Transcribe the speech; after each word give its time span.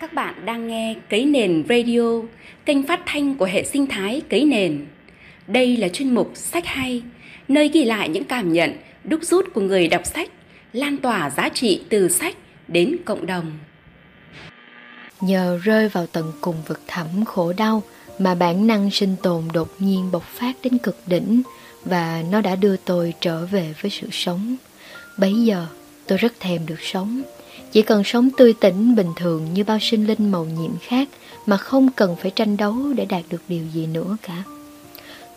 Các 0.00 0.12
bạn 0.12 0.34
đang 0.44 0.68
nghe 0.68 0.94
Cấy 1.10 1.24
Nền 1.24 1.64
Radio, 1.68 2.22
kênh 2.64 2.86
phát 2.86 3.00
thanh 3.06 3.34
của 3.34 3.44
hệ 3.44 3.64
sinh 3.64 3.86
thái 3.86 4.22
Cấy 4.30 4.44
Nền. 4.44 4.86
Đây 5.46 5.76
là 5.76 5.88
chuyên 5.88 6.14
mục 6.14 6.30
Sách 6.34 6.66
Hay, 6.66 7.02
nơi 7.48 7.68
ghi 7.68 7.84
lại 7.84 8.08
những 8.08 8.24
cảm 8.24 8.52
nhận, 8.52 8.72
đúc 9.04 9.20
rút 9.22 9.46
của 9.54 9.60
người 9.60 9.88
đọc 9.88 10.02
sách, 10.06 10.30
lan 10.72 10.96
tỏa 10.96 11.30
giá 11.30 11.48
trị 11.48 11.80
từ 11.88 12.08
sách 12.08 12.36
đến 12.68 12.96
cộng 13.04 13.26
đồng. 13.26 13.58
Nhờ 15.20 15.58
rơi 15.62 15.88
vào 15.88 16.06
tận 16.06 16.32
cùng 16.40 16.56
vực 16.66 16.80
thẳm 16.86 17.24
khổ 17.24 17.52
đau 17.56 17.82
mà 18.18 18.34
bản 18.34 18.66
năng 18.66 18.90
sinh 18.90 19.16
tồn 19.22 19.44
đột 19.52 19.68
nhiên 19.78 20.10
bộc 20.12 20.24
phát 20.24 20.56
đến 20.62 20.78
cực 20.78 20.96
đỉnh 21.06 21.42
và 21.84 22.22
nó 22.30 22.40
đã 22.40 22.56
đưa 22.56 22.76
tôi 22.76 23.14
trở 23.20 23.46
về 23.46 23.74
với 23.80 23.90
sự 23.90 24.08
sống. 24.12 24.56
Bấy 25.18 25.34
giờ, 25.34 25.66
tôi 26.06 26.18
rất 26.18 26.40
thèm 26.40 26.66
được 26.66 26.80
sống 26.80 27.22
chỉ 27.72 27.82
cần 27.82 28.04
sống 28.04 28.28
tươi 28.36 28.52
tỉnh 28.52 28.94
bình 28.94 29.12
thường 29.16 29.54
như 29.54 29.64
bao 29.64 29.78
sinh 29.80 30.06
linh 30.06 30.30
màu 30.30 30.44
nhiệm 30.44 30.78
khác 30.80 31.08
mà 31.46 31.56
không 31.56 31.88
cần 31.96 32.16
phải 32.16 32.30
tranh 32.30 32.56
đấu 32.56 32.76
để 32.96 33.04
đạt 33.04 33.24
được 33.30 33.42
điều 33.48 33.64
gì 33.74 33.86
nữa 33.86 34.16
cả. 34.22 34.42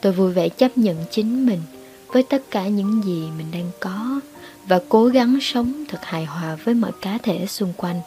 Tôi 0.01 0.13
vui 0.13 0.31
vẻ 0.31 0.49
chấp 0.49 0.77
nhận 0.77 0.97
chính 1.11 1.45
mình 1.45 1.59
với 2.07 2.23
tất 2.23 2.41
cả 2.51 2.67
những 2.67 3.01
gì 3.05 3.23
mình 3.37 3.47
đang 3.51 3.69
có 3.79 4.19
và 4.67 4.79
cố 4.89 5.05
gắng 5.05 5.39
sống 5.41 5.83
thật 5.87 5.99
hài 6.01 6.25
hòa 6.25 6.57
với 6.63 6.73
mọi 6.73 6.91
cá 7.01 7.17
thể 7.23 7.45
xung 7.47 7.73
quanh. 7.77 8.01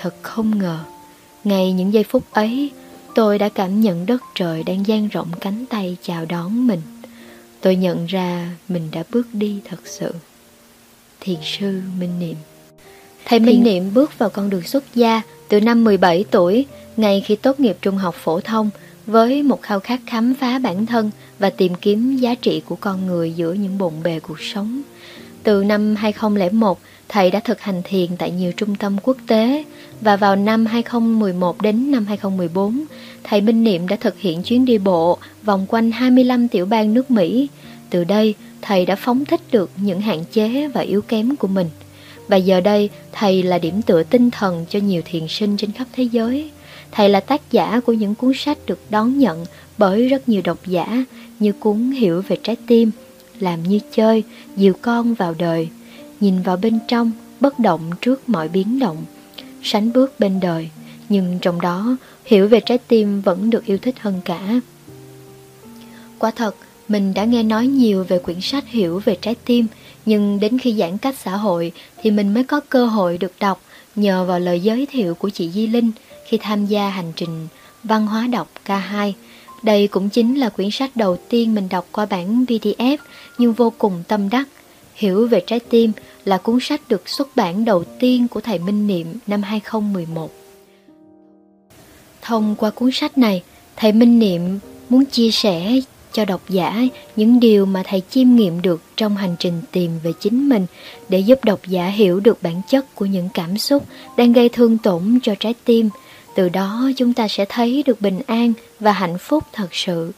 Thật 0.00 0.14
không 0.22 0.58
ngờ, 0.58 0.78
ngay 1.44 1.72
những 1.72 1.92
giây 1.92 2.04
phút 2.04 2.22
ấy, 2.32 2.70
tôi 3.14 3.38
đã 3.38 3.48
cảm 3.48 3.80
nhận 3.80 4.06
đất 4.06 4.22
trời 4.34 4.62
đang 4.62 4.86
dang 4.86 5.08
rộng 5.08 5.28
cánh 5.40 5.66
tay 5.66 5.96
chào 6.02 6.24
đón 6.24 6.66
mình. 6.66 6.80
Tôi 7.60 7.76
nhận 7.76 8.06
ra 8.06 8.50
mình 8.68 8.88
đã 8.92 9.02
bước 9.10 9.26
đi 9.32 9.60
thật 9.64 9.80
sự. 9.84 10.14
Thiền 11.20 11.38
sư 11.42 11.80
Minh 11.98 12.18
Niệm 12.18 12.36
Thầy 13.24 13.40
Minh 13.40 13.62
Niệm 13.62 13.94
bước 13.94 14.18
vào 14.18 14.30
con 14.30 14.50
đường 14.50 14.62
xuất 14.62 14.84
gia 14.94 15.22
từ 15.48 15.60
năm 15.60 15.84
17 15.84 16.24
tuổi, 16.30 16.66
ngay 16.96 17.20
khi 17.26 17.36
tốt 17.36 17.60
nghiệp 17.60 17.76
trung 17.82 17.96
học 17.96 18.14
phổ 18.14 18.40
thông, 18.40 18.70
với 19.06 19.42
một 19.42 19.62
khao 19.62 19.80
khát 19.80 20.00
khám 20.06 20.34
phá 20.34 20.58
bản 20.58 20.86
thân 20.86 21.10
và 21.38 21.50
tìm 21.50 21.74
kiếm 21.74 22.16
giá 22.16 22.34
trị 22.34 22.62
của 22.66 22.76
con 22.76 23.06
người 23.06 23.32
giữa 23.32 23.52
những 23.52 23.78
bộn 23.78 23.92
bề 24.02 24.20
cuộc 24.20 24.40
sống. 24.40 24.82
Từ 25.42 25.64
năm 25.64 25.96
2001, 25.96 26.78
thầy 27.08 27.30
đã 27.30 27.40
thực 27.40 27.60
hành 27.60 27.82
thiền 27.84 28.16
tại 28.16 28.30
nhiều 28.30 28.52
trung 28.52 28.74
tâm 28.74 28.96
quốc 29.02 29.16
tế 29.26 29.64
và 30.00 30.16
vào 30.16 30.36
năm 30.36 30.66
2011 30.66 31.62
đến 31.62 31.90
năm 31.90 32.06
2014, 32.06 32.84
thầy 33.24 33.40
Minh 33.40 33.64
Niệm 33.64 33.88
đã 33.88 33.96
thực 33.96 34.18
hiện 34.18 34.42
chuyến 34.42 34.64
đi 34.64 34.78
bộ 34.78 35.18
vòng 35.44 35.66
quanh 35.68 35.90
25 35.90 36.48
tiểu 36.48 36.66
bang 36.66 36.94
nước 36.94 37.10
Mỹ. 37.10 37.48
Từ 37.90 38.04
đây, 38.04 38.34
thầy 38.62 38.86
đã 38.86 38.96
phóng 38.96 39.24
thích 39.24 39.40
được 39.52 39.70
những 39.76 40.00
hạn 40.00 40.24
chế 40.32 40.68
và 40.68 40.80
yếu 40.80 41.02
kém 41.02 41.36
của 41.36 41.48
mình– 41.48 41.70
và 42.28 42.36
giờ 42.36 42.60
đây, 42.60 42.90
thầy 43.12 43.42
là 43.42 43.58
điểm 43.58 43.82
tựa 43.82 44.02
tinh 44.02 44.30
thần 44.30 44.64
cho 44.70 44.78
nhiều 44.78 45.02
thiền 45.04 45.28
sinh 45.28 45.56
trên 45.56 45.72
khắp 45.72 45.86
thế 45.92 46.02
giới. 46.02 46.50
Thầy 46.92 47.08
là 47.08 47.20
tác 47.20 47.40
giả 47.50 47.80
của 47.86 47.92
những 47.92 48.14
cuốn 48.14 48.32
sách 48.34 48.58
được 48.66 48.78
đón 48.90 49.18
nhận 49.18 49.44
bởi 49.78 50.08
rất 50.08 50.28
nhiều 50.28 50.40
độc 50.44 50.58
giả 50.66 51.04
như 51.38 51.52
cuốn 51.52 51.90
Hiểu 51.90 52.22
về 52.28 52.36
trái 52.42 52.56
tim, 52.66 52.90
Làm 53.40 53.62
như 53.62 53.78
chơi, 53.94 54.22
Dìu 54.56 54.72
con 54.82 55.14
vào 55.14 55.34
đời, 55.38 55.68
Nhìn 56.20 56.42
vào 56.42 56.56
bên 56.56 56.78
trong, 56.88 57.12
bất 57.40 57.58
động 57.58 57.90
trước 58.00 58.28
mọi 58.28 58.48
biến 58.48 58.78
động, 58.78 59.04
Sánh 59.62 59.92
bước 59.92 60.20
bên 60.20 60.40
đời, 60.40 60.68
nhưng 61.08 61.38
trong 61.42 61.60
đó 61.60 61.96
Hiểu 62.24 62.48
về 62.48 62.60
trái 62.60 62.78
tim 62.78 63.20
vẫn 63.20 63.50
được 63.50 63.66
yêu 63.66 63.78
thích 63.78 63.94
hơn 64.00 64.20
cả. 64.24 64.60
Quả 66.18 66.30
thật, 66.30 66.56
mình 66.88 67.14
đã 67.14 67.24
nghe 67.24 67.42
nói 67.42 67.66
nhiều 67.66 68.04
về 68.04 68.18
quyển 68.18 68.40
sách 68.40 68.68
Hiểu 68.68 69.02
về 69.04 69.16
trái 69.20 69.34
tim, 69.44 69.66
nhưng 70.06 70.40
đến 70.40 70.58
khi 70.58 70.74
giãn 70.78 70.98
cách 70.98 71.14
xã 71.24 71.36
hội 71.36 71.72
thì 72.02 72.10
mình 72.10 72.34
mới 72.34 72.44
có 72.44 72.60
cơ 72.68 72.86
hội 72.86 73.18
được 73.18 73.32
đọc 73.40 73.60
nhờ 73.96 74.24
vào 74.24 74.40
lời 74.40 74.60
giới 74.60 74.86
thiệu 74.86 75.14
của 75.14 75.30
chị 75.30 75.50
Di 75.50 75.66
Linh 75.66 75.90
khi 76.28 76.38
tham 76.38 76.66
gia 76.66 76.88
hành 76.88 77.12
trình 77.16 77.48
văn 77.84 78.06
hóa 78.06 78.26
đọc 78.26 78.48
K2. 78.66 79.12
Đây 79.62 79.88
cũng 79.88 80.08
chính 80.08 80.34
là 80.34 80.48
quyển 80.48 80.70
sách 80.70 80.96
đầu 80.96 81.16
tiên 81.28 81.54
mình 81.54 81.68
đọc 81.68 81.86
qua 81.92 82.06
bản 82.06 82.44
PDF 82.44 82.96
nhưng 83.38 83.52
vô 83.52 83.72
cùng 83.78 84.02
tâm 84.08 84.28
đắc. 84.30 84.48
Hiểu 84.94 85.28
về 85.28 85.40
trái 85.46 85.60
tim 85.60 85.92
là 86.24 86.38
cuốn 86.38 86.58
sách 86.60 86.80
được 86.88 87.08
xuất 87.08 87.36
bản 87.36 87.64
đầu 87.64 87.84
tiên 87.84 88.28
của 88.28 88.40
thầy 88.40 88.58
Minh 88.58 88.86
Niệm 88.86 89.06
năm 89.26 89.42
2011. 89.42 90.30
Thông 92.22 92.54
qua 92.56 92.70
cuốn 92.70 92.90
sách 92.92 93.18
này, 93.18 93.42
thầy 93.76 93.92
Minh 93.92 94.18
Niệm 94.18 94.58
muốn 94.88 95.04
chia 95.04 95.30
sẻ 95.30 95.80
cho 96.14 96.24
độc 96.24 96.40
giả 96.48 96.82
những 97.16 97.40
điều 97.40 97.66
mà 97.66 97.82
thầy 97.86 98.02
chiêm 98.10 98.36
nghiệm 98.36 98.62
được 98.62 98.80
trong 98.96 99.16
hành 99.16 99.36
trình 99.38 99.62
tìm 99.72 99.90
về 100.02 100.12
chính 100.20 100.48
mình 100.48 100.66
để 101.08 101.18
giúp 101.18 101.44
độc 101.44 101.60
giả 101.66 101.86
hiểu 101.86 102.20
được 102.20 102.42
bản 102.42 102.60
chất 102.68 102.94
của 102.94 103.06
những 103.06 103.28
cảm 103.34 103.58
xúc 103.58 103.84
đang 104.16 104.32
gây 104.32 104.48
thương 104.48 104.78
tổn 104.78 105.18
cho 105.22 105.34
trái 105.40 105.54
tim. 105.64 105.90
Từ 106.34 106.48
đó 106.48 106.90
chúng 106.96 107.12
ta 107.12 107.28
sẽ 107.28 107.44
thấy 107.48 107.82
được 107.86 108.00
bình 108.00 108.20
an 108.26 108.52
và 108.80 108.92
hạnh 108.92 109.18
phúc 109.18 109.44
thật 109.52 109.68
sự. 109.72 110.12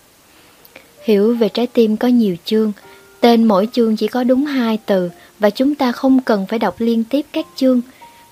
Hiểu 1.05 1.35
về 1.35 1.49
trái 1.49 1.67
tim 1.67 1.97
có 1.97 2.09
nhiều 2.09 2.37
chương, 2.45 2.73
tên 3.21 3.45
mỗi 3.45 3.69
chương 3.73 3.97
chỉ 3.97 4.09
có 4.09 4.25
đúng 4.25 4.47
hai 4.47 4.79
từ 4.87 5.11
và 5.39 5.51
chúng 5.51 5.75
ta 5.75 5.93
không 5.93 6.21
cần 6.21 6.47
phải 6.47 6.59
đọc 6.59 6.75
liên 6.79 7.05
tiếp 7.05 7.27
các 7.33 7.47
chương. 7.57 7.81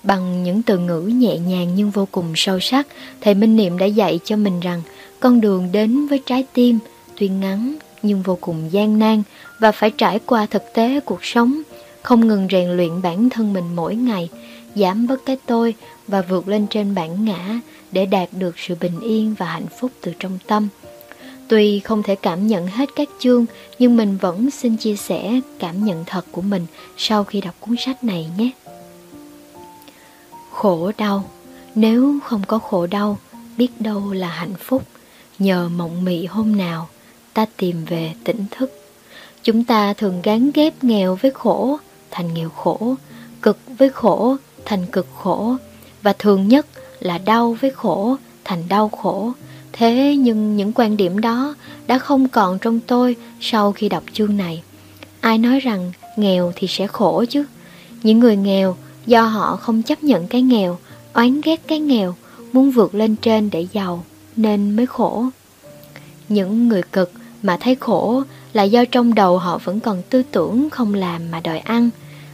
Bằng 0.03 0.43
những 0.43 0.61
từ 0.61 0.77
ngữ 0.77 1.01
nhẹ 1.01 1.37
nhàng 1.37 1.75
nhưng 1.75 1.91
vô 1.91 2.07
cùng 2.11 2.33
sâu 2.35 2.59
sắc, 2.59 2.87
thầy 3.21 3.33
Minh 3.33 3.55
Niệm 3.55 3.77
đã 3.77 3.85
dạy 3.85 4.19
cho 4.25 4.35
mình 4.35 4.59
rằng 4.59 4.81
con 5.19 5.41
đường 5.41 5.71
đến 5.71 6.07
với 6.07 6.19
trái 6.25 6.45
tim– 6.53 6.79
tuy 7.17 7.27
ngắn 7.27 7.75
nhưng 8.01 8.21
vô 8.21 8.37
cùng 8.41 8.71
gian 8.71 8.99
nan 8.99 9.23
và 9.59 9.71
phải 9.71 9.91
trải 9.91 10.19
qua 10.25 10.45
thực 10.45 10.63
tế 10.73 10.99
cuộc 10.99 11.25
sống, 11.25 11.61
không 12.01 12.27
ngừng 12.27 12.47
rèn 12.51 12.69
luyện 12.69 13.01
bản 13.01 13.29
thân 13.29 13.53
mình 13.53 13.75
mỗi 13.75 13.95
ngày, 13.95 14.29
giảm 14.75 15.07
bớt 15.07 15.25
cái 15.25 15.37
tôi 15.45 15.75
và 16.07 16.21
vượt 16.21 16.47
lên 16.47 16.67
trên 16.67 16.95
bản 16.95 17.25
ngã 17.25 17.59
để 17.91 18.05
đạt 18.05 18.29
được 18.31 18.59
sự 18.59 18.75
bình 18.79 18.99
yên 18.99 19.35
và 19.37 19.45
hạnh 19.45 19.67
phúc 19.79 19.91
từ 20.01 20.13
trong 20.19 20.37
tâm. 20.47 20.67
Tuy 21.47 21.79
không 21.79 22.03
thể 22.03 22.15
cảm 22.15 22.47
nhận 22.47 22.67
hết 22.67 22.89
các 22.95 23.09
chương, 23.19 23.45
nhưng 23.79 23.97
mình 23.97 24.17
vẫn 24.17 24.51
xin 24.51 24.77
chia 24.77 24.95
sẻ 24.95 25.39
cảm 25.59 25.85
nhận 25.85 26.03
thật 26.05 26.25
của 26.31 26.41
mình 26.41 26.65
sau 26.97 27.23
khi 27.23 27.41
đọc 27.41 27.55
cuốn 27.59 27.75
sách 27.77 28.03
này 28.03 28.29
nhé. 28.37 28.49
Khổ 30.51 30.91
đau, 30.97 31.23
nếu 31.75 32.19
không 32.23 32.41
có 32.47 32.59
khổ 32.59 32.87
đau, 32.87 33.17
biết 33.57 33.69
đâu 33.79 34.13
là 34.13 34.27
hạnh 34.27 34.55
phúc, 34.59 34.83
nhờ 35.39 35.69
mộng 35.69 36.05
mị 36.05 36.25
hôm 36.25 36.55
nào 36.55 36.87
ta 37.35 37.45
tìm 37.57 37.85
về 37.85 38.13
tỉnh 38.23 38.45
thức. 38.51 38.71
Chúng 39.43 39.63
ta 39.63 39.93
thường 39.93 40.21
gắn 40.23 40.51
ghép 40.53 40.83
nghèo 40.83 41.15
với 41.15 41.31
khổ 41.31 41.77
thành 42.11 42.33
nghèo 42.33 42.49
khổ, 42.49 42.95
cực 43.41 43.57
với 43.77 43.89
khổ 43.89 44.35
thành 44.65 44.85
cực 44.91 45.07
khổ 45.15 45.55
và 46.01 46.13
thường 46.19 46.47
nhất 46.47 46.65
là 46.99 47.17
đau 47.17 47.57
với 47.61 47.71
khổ 47.71 48.15
thành 48.43 48.63
đau 48.69 48.89
khổ. 48.89 49.31
Thế 49.73 50.15
nhưng 50.19 50.55
những 50.57 50.71
quan 50.75 50.97
điểm 50.97 51.21
đó 51.21 51.55
đã 51.87 51.99
không 51.99 52.27
còn 52.27 52.59
trong 52.59 52.79
tôi 52.79 53.15
sau 53.41 53.71
khi 53.71 53.89
đọc 53.89 54.03
chương 54.13 54.37
này. 54.37 54.63
Ai 55.19 55.37
nói 55.37 55.59
rằng 55.59 55.91
nghèo 56.17 56.53
thì 56.55 56.67
sẽ 56.67 56.87
khổ 56.87 57.25
chứ? 57.29 57.45
Những 58.03 58.19
người 58.19 58.35
nghèo 58.35 58.75
do 59.05 59.21
họ 59.21 59.55
không 59.55 59.81
chấp 59.81 60.03
nhận 60.03 60.27
cái 60.27 60.41
nghèo, 60.41 60.77
oán 61.13 61.41
ghét 61.41 61.61
cái 61.67 61.79
nghèo, 61.79 62.15
muốn 62.53 62.71
vượt 62.71 62.95
lên 62.95 63.15
trên 63.15 63.49
để 63.49 63.67
giàu 63.73 64.03
nên 64.35 64.75
mới 64.75 64.85
khổ. 64.85 65.25
Những 66.29 66.67
người 66.67 66.81
cực 66.91 67.11
mà 67.45 67.57
thấy 67.57 67.75
khổ 67.75 68.23
là 68.53 68.63
do 68.63 68.85
trong 68.85 69.15
đầu 69.15 69.37
họ 69.37 69.57
vẫn 69.63 69.79
còn 69.79 70.01
tư 70.09 70.23
tưởng 70.31 70.69
không 70.69 70.93
làm 70.93 71.31
mà 71.31 71.39
đòi 71.39 71.59
ăn, 71.59 71.89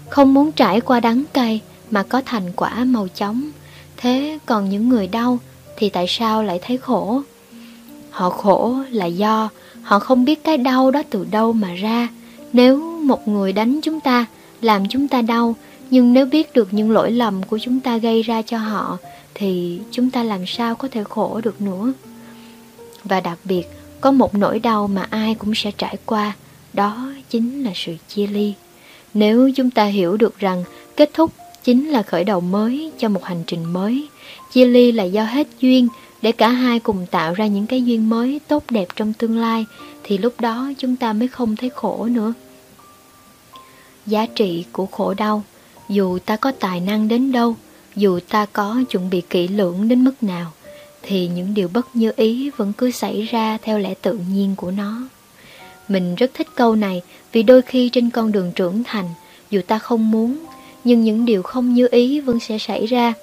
không 0.09 0.33
muốn 0.33 0.51
trải 0.51 0.81
qua 0.81 0.99
đắng 0.99 1.23
cay 1.33 1.61
mà 1.91 2.03
có 2.03 2.21
thành 2.25 2.51
quả 2.55 2.83
màu 2.83 3.07
chóng. 3.07 3.51
Thế 3.97 4.37
còn 4.45 4.69
những 4.69 4.89
người 4.89 5.07
đau 5.07 5.37
thì 5.77 5.89
tại 5.89 6.05
sao 6.09 6.43
lại 6.43 6.59
thấy 6.61 6.77
khổ? 6.77 7.21
Họ 8.09 8.29
khổ 8.29 8.75
là 8.89 9.05
do 9.05 9.49
họ 9.83 9.99
không 9.99 10.25
biết 10.25 10.43
cái 10.43 10.57
đau 10.57 10.91
đó 10.91 11.03
từ 11.09 11.25
đâu 11.31 11.53
mà 11.53 11.73
ra. 11.73 12.07
Nếu 12.53 12.99
một 13.01 13.27
người 13.27 13.53
đánh 13.53 13.79
chúng 13.83 13.99
ta, 13.99 14.25
làm 14.61 14.87
chúng 14.89 15.07
ta 15.07 15.21
đau, 15.21 15.55
nhưng 15.89 16.13
nếu 16.13 16.25
biết 16.25 16.53
được 16.53 16.73
những 16.73 16.91
lỗi 16.91 17.11
lầm 17.11 17.43
của 17.43 17.59
chúng 17.59 17.79
ta 17.79 17.97
gây 17.97 18.21
ra 18.21 18.41
cho 18.41 18.57
họ, 18.57 18.97
thì 19.33 19.79
chúng 19.91 20.09
ta 20.09 20.23
làm 20.23 20.45
sao 20.47 20.75
có 20.75 20.87
thể 20.91 21.03
khổ 21.03 21.41
được 21.43 21.61
nữa? 21.61 21.93
Và 23.03 23.19
đặc 23.19 23.37
biệt, 23.43 23.63
có 24.01 24.11
một 24.11 24.35
nỗi 24.35 24.59
đau 24.59 24.87
mà 24.87 25.07
ai 25.09 25.35
cũng 25.35 25.55
sẽ 25.55 25.71
trải 25.77 25.97
qua, 26.05 26.33
đó 26.73 27.11
chính 27.29 27.63
là 27.63 27.71
sự 27.75 27.95
chia 28.07 28.27
ly. 28.27 28.53
Nếu 29.13 29.51
chúng 29.55 29.71
ta 29.71 29.85
hiểu 29.85 30.17
được 30.17 30.39
rằng 30.39 30.63
kết 30.95 31.09
thúc 31.13 31.31
chính 31.63 31.89
là 31.89 32.03
khởi 32.03 32.23
đầu 32.23 32.41
mới 32.41 32.91
cho 32.97 33.09
một 33.09 33.23
hành 33.23 33.43
trình 33.47 33.73
mới, 33.73 34.07
chia 34.51 34.65
ly 34.65 34.91
là 34.91 35.03
do 35.03 35.23
hết 35.23 35.47
duyên 35.59 35.87
để 36.21 36.31
cả 36.31 36.49
hai 36.49 36.79
cùng 36.79 37.05
tạo 37.11 37.33
ra 37.33 37.47
những 37.47 37.67
cái 37.67 37.83
duyên 37.83 38.09
mới 38.09 38.39
tốt 38.47 38.63
đẹp 38.69 38.87
trong 38.95 39.13
tương 39.13 39.37
lai, 39.37 39.65
thì 40.03 40.17
lúc 40.17 40.41
đó 40.41 40.71
chúng 40.77 40.95
ta 40.95 41.13
mới 41.13 41.27
không 41.27 41.55
thấy 41.55 41.69
khổ 41.69 42.05
nữa. 42.05 42.33
Giá 44.05 44.25
trị 44.25 44.65
của 44.71 44.85
khổ 44.85 45.13
đau, 45.13 45.43
dù 45.89 46.19
ta 46.19 46.35
có 46.35 46.51
tài 46.51 46.79
năng 46.79 47.07
đến 47.07 47.31
đâu, 47.31 47.55
dù 47.95 48.19
ta 48.29 48.45
có 48.53 48.83
chuẩn 48.89 49.09
bị 49.09 49.21
kỹ 49.21 49.47
lưỡng 49.47 49.87
đến 49.87 50.03
mức 50.03 50.23
nào, 50.23 50.51
thì 51.03 51.27
những 51.27 51.53
điều 51.53 51.67
bất 51.67 51.95
như 51.95 52.11
ý 52.15 52.49
vẫn 52.49 52.73
cứ 52.73 52.91
xảy 52.91 53.21
ra 53.21 53.57
theo 53.61 53.79
lẽ 53.79 53.93
tự 53.93 54.19
nhiên 54.29 54.55
của 54.55 54.71
nó. 54.71 55.01
Mình 55.87 56.15
rất 56.15 56.31
thích 56.33 56.47
câu 56.55 56.75
này 56.75 57.01
vì 57.31 57.43
đôi 57.43 57.61
khi 57.61 57.89
trên 57.89 58.09
con 58.09 58.31
đường 58.31 58.51
trưởng 58.55 58.83
thành, 58.83 59.09
dù 59.49 59.61
ta 59.67 59.79
không 59.79 60.11
muốn, 60.11 60.45
nhưng 60.83 61.03
những 61.03 61.25
điều 61.25 61.43
không 61.43 61.73
như 61.73 61.87
ý 61.91 62.19
vẫn 62.19 62.39
sẽ 62.39 62.57
xảy 62.57 62.85
ra. 62.85 63.13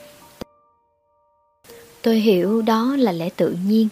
Tôi 2.02 2.16
hiểu 2.16 2.62
đó 2.62 2.96
là 2.98 3.12
lẽ 3.12 3.28
tự 3.36 3.56
nhiên. 3.66 3.88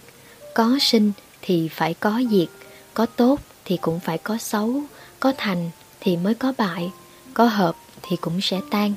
Có 0.54 0.78
sinh 0.80 1.12
thì 1.42 1.68
phải 1.68 1.94
có 1.94 2.22
diệt, 2.30 2.48
có 2.94 3.06
tốt 3.06 3.40
thì 3.64 3.76
cũng 3.76 4.00
phải 4.00 4.18
có 4.18 4.38
xấu, 4.38 4.82
có 5.20 5.32
thành 5.36 5.70
thì 6.00 6.16
mới 6.16 6.34
có 6.34 6.52
bại, 6.58 6.90
có 7.34 7.44
hợp 7.44 7.76
thì 8.02 8.16
cũng 8.16 8.40
sẽ 8.40 8.60
tan. 8.70 8.92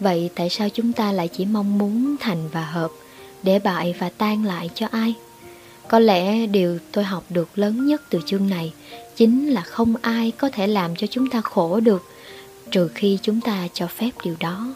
Vậy 0.00 0.30
tại 0.34 0.50
sao 0.50 0.68
chúng 0.68 0.92
ta 0.92 1.12
lại 1.12 1.28
chỉ 1.28 1.44
mong 1.44 1.78
muốn 1.78 2.16
thành 2.20 2.48
và 2.52 2.64
hợp, 2.64 2.90
để 3.46 3.58
bại 3.58 3.94
và 3.98 4.08
tan 4.08 4.44
lại 4.44 4.70
cho 4.74 4.86
ai? 4.90 5.14
Có 5.88 5.98
lẽ 5.98 6.46
điều 6.46 6.78
tôi 6.92 7.04
học 7.04 7.24
được 7.28 7.48
lớn 7.58 7.86
nhất 7.86 8.02
từ 8.10 8.20
chương 8.26 8.50
này 8.50 8.72
chính 9.16 9.48
là 9.48 9.60
không 9.60 9.94
ai 10.02 10.30
có 10.30 10.50
thể 10.52 10.66
làm 10.66 10.96
cho 10.96 11.06
chúng 11.06 11.30
ta 11.30 11.40
khổ 11.40 11.80
được, 11.80 12.02
trừ 12.70 12.88
khi 12.94 13.18
chúng 13.22 13.40
ta 13.40 13.68
cho 13.72 13.86
phép 13.86 14.10
điều 14.24 14.34
đó. 14.40 14.74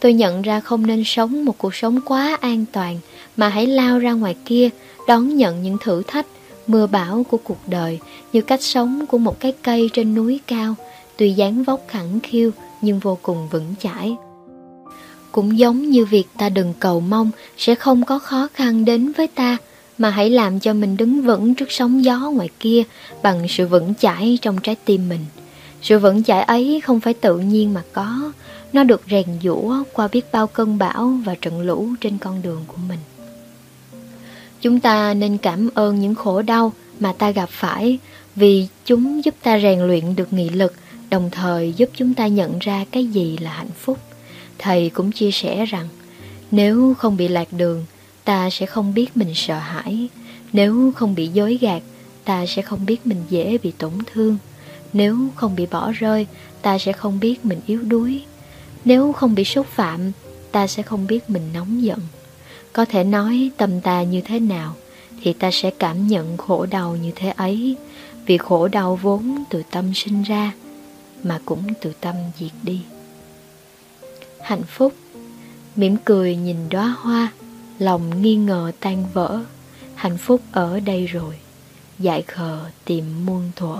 Tôi 0.00 0.12
nhận 0.12 0.42
ra 0.42 0.60
không 0.60 0.86
nên 0.86 1.04
sống 1.04 1.44
một 1.44 1.58
cuộc 1.58 1.74
sống 1.74 2.00
quá 2.04 2.38
an 2.40 2.64
toàn, 2.72 2.98
mà 3.36 3.48
hãy 3.48 3.66
lao 3.66 3.98
ra 3.98 4.12
ngoài 4.12 4.36
kia, 4.44 4.68
đón 5.08 5.36
nhận 5.36 5.62
những 5.62 5.78
thử 5.80 6.02
thách, 6.06 6.26
mưa 6.66 6.86
bão 6.86 7.24
của 7.30 7.38
cuộc 7.44 7.58
đời 7.66 7.98
như 8.32 8.42
cách 8.42 8.62
sống 8.62 9.06
của 9.06 9.18
một 9.18 9.40
cái 9.40 9.52
cây 9.62 9.90
trên 9.92 10.14
núi 10.14 10.40
cao, 10.46 10.74
tuy 11.16 11.32
dáng 11.32 11.64
vóc 11.64 11.80
khẳng 11.88 12.20
khiu 12.20 12.50
nhưng 12.82 12.98
vô 12.98 13.18
cùng 13.22 13.48
vững 13.48 13.74
chãi. 13.78 14.16
Cũng 15.34 15.58
giống 15.58 15.90
như 15.90 16.04
việc 16.04 16.24
ta 16.38 16.48
đừng 16.48 16.74
cầu 16.80 17.00
mong 17.00 17.30
sẽ 17.58 17.74
không 17.74 18.04
có 18.04 18.18
khó 18.18 18.48
khăn 18.54 18.84
đến 18.84 19.12
với 19.12 19.26
ta, 19.26 19.56
mà 19.98 20.10
hãy 20.10 20.30
làm 20.30 20.60
cho 20.60 20.72
mình 20.72 20.96
đứng 20.96 21.22
vững 21.22 21.54
trước 21.54 21.72
sóng 21.72 22.04
gió 22.04 22.18
ngoài 22.18 22.48
kia 22.60 22.82
bằng 23.22 23.48
sự 23.48 23.66
vững 23.66 23.94
chãi 24.00 24.38
trong 24.42 24.58
trái 24.62 24.76
tim 24.84 25.08
mình. 25.08 25.24
Sự 25.82 25.98
vững 25.98 26.24
chãi 26.24 26.42
ấy 26.42 26.80
không 26.84 27.00
phải 27.00 27.14
tự 27.14 27.38
nhiên 27.38 27.74
mà 27.74 27.82
có, 27.92 28.32
nó 28.72 28.84
được 28.84 29.02
rèn 29.10 29.24
giũa 29.42 29.82
qua 29.92 30.08
biết 30.12 30.32
bao 30.32 30.46
cơn 30.46 30.78
bão 30.78 31.18
và 31.24 31.34
trận 31.34 31.60
lũ 31.60 31.88
trên 32.00 32.18
con 32.18 32.42
đường 32.42 32.64
của 32.66 32.78
mình. 32.88 33.00
Chúng 34.60 34.80
ta 34.80 35.14
nên 35.14 35.38
cảm 35.38 35.70
ơn 35.74 36.00
những 36.00 36.14
khổ 36.14 36.42
đau 36.42 36.72
mà 37.00 37.12
ta 37.12 37.30
gặp 37.30 37.48
phải 37.48 37.98
vì 38.36 38.66
chúng 38.84 39.24
giúp 39.24 39.34
ta 39.42 39.60
rèn 39.60 39.80
luyện 39.80 40.16
được 40.16 40.32
nghị 40.32 40.48
lực, 40.48 40.74
đồng 41.10 41.30
thời 41.32 41.72
giúp 41.76 41.90
chúng 41.94 42.14
ta 42.14 42.26
nhận 42.26 42.58
ra 42.58 42.84
cái 42.90 43.06
gì 43.06 43.36
là 43.40 43.50
hạnh 43.50 43.74
phúc. 43.78 43.98
Thầy 44.58 44.90
cũng 44.90 45.12
chia 45.12 45.30
sẻ 45.30 45.64
rằng, 45.64 45.88
nếu 46.50 46.94
không 46.94 47.16
bị 47.16 47.28
lạc 47.28 47.52
đường, 47.52 47.84
ta 48.24 48.50
sẽ 48.50 48.66
không 48.66 48.94
biết 48.94 49.16
mình 49.16 49.34
sợ 49.34 49.58
hãi. 49.58 50.08
Nếu 50.52 50.92
không 50.96 51.14
bị 51.14 51.28
dối 51.28 51.58
gạt, 51.60 51.82
ta 52.24 52.46
sẽ 52.46 52.62
không 52.62 52.86
biết 52.86 53.06
mình 53.06 53.22
dễ 53.30 53.58
bị 53.58 53.70
tổn 53.70 53.92
thương. 54.12 54.36
Nếu 54.92 55.18
không 55.34 55.56
bị 55.56 55.66
bỏ 55.66 55.92
rơi, 55.92 56.26
ta 56.62 56.78
sẽ 56.78 56.92
không 56.92 57.20
biết 57.20 57.44
mình 57.44 57.60
yếu 57.66 57.82
đuối. 57.82 58.24
Nếu 58.84 59.12
không 59.12 59.34
bị 59.34 59.44
xúc 59.44 59.66
phạm, 59.66 60.12
ta 60.52 60.66
sẽ 60.66 60.82
không 60.82 61.06
biết 61.06 61.30
mình 61.30 61.42
nóng 61.54 61.82
giận. 61.82 61.98
Có 62.72 62.84
thể 62.84 63.04
nói 63.04 63.50
tâm 63.56 63.80
ta 63.80 64.02
như 64.02 64.20
thế 64.20 64.40
nào, 64.40 64.74
thì 65.22 65.32
ta 65.32 65.50
sẽ 65.50 65.70
cảm 65.70 66.08
nhận 66.08 66.36
khổ 66.36 66.66
đau 66.66 66.96
như 66.96 67.10
thế 67.14 67.30
ấy, 67.30 67.76
vì 68.26 68.38
khổ 68.38 68.68
đau 68.68 68.98
vốn 69.02 69.44
từ 69.50 69.62
tâm 69.70 69.94
sinh 69.94 70.22
ra, 70.22 70.52
mà 71.22 71.40
cũng 71.44 71.62
từ 71.80 71.92
tâm 72.00 72.14
diệt 72.38 72.52
đi. 72.62 72.80
Hạnh 74.44 74.62
phúc. 74.62 74.92
Mỉm 75.76 75.96
cười 76.04 76.36
nhìn 76.36 76.56
đóa 76.70 76.96
hoa, 76.98 77.32
Lòng 77.78 78.22
nghi 78.22 78.34
ngờ 78.36 78.72
tan 78.80 79.04
vỡ. 79.12 79.40
Hạnh 79.94 80.16
phúc 80.16 80.40
ở 80.52 80.80
đây 80.80 81.06
rồi 81.06 81.34
Dại 81.98 82.22
khờ 82.22 82.58
tìm 82.84 83.26
muôn 83.26 83.50
thuở. 83.56 83.78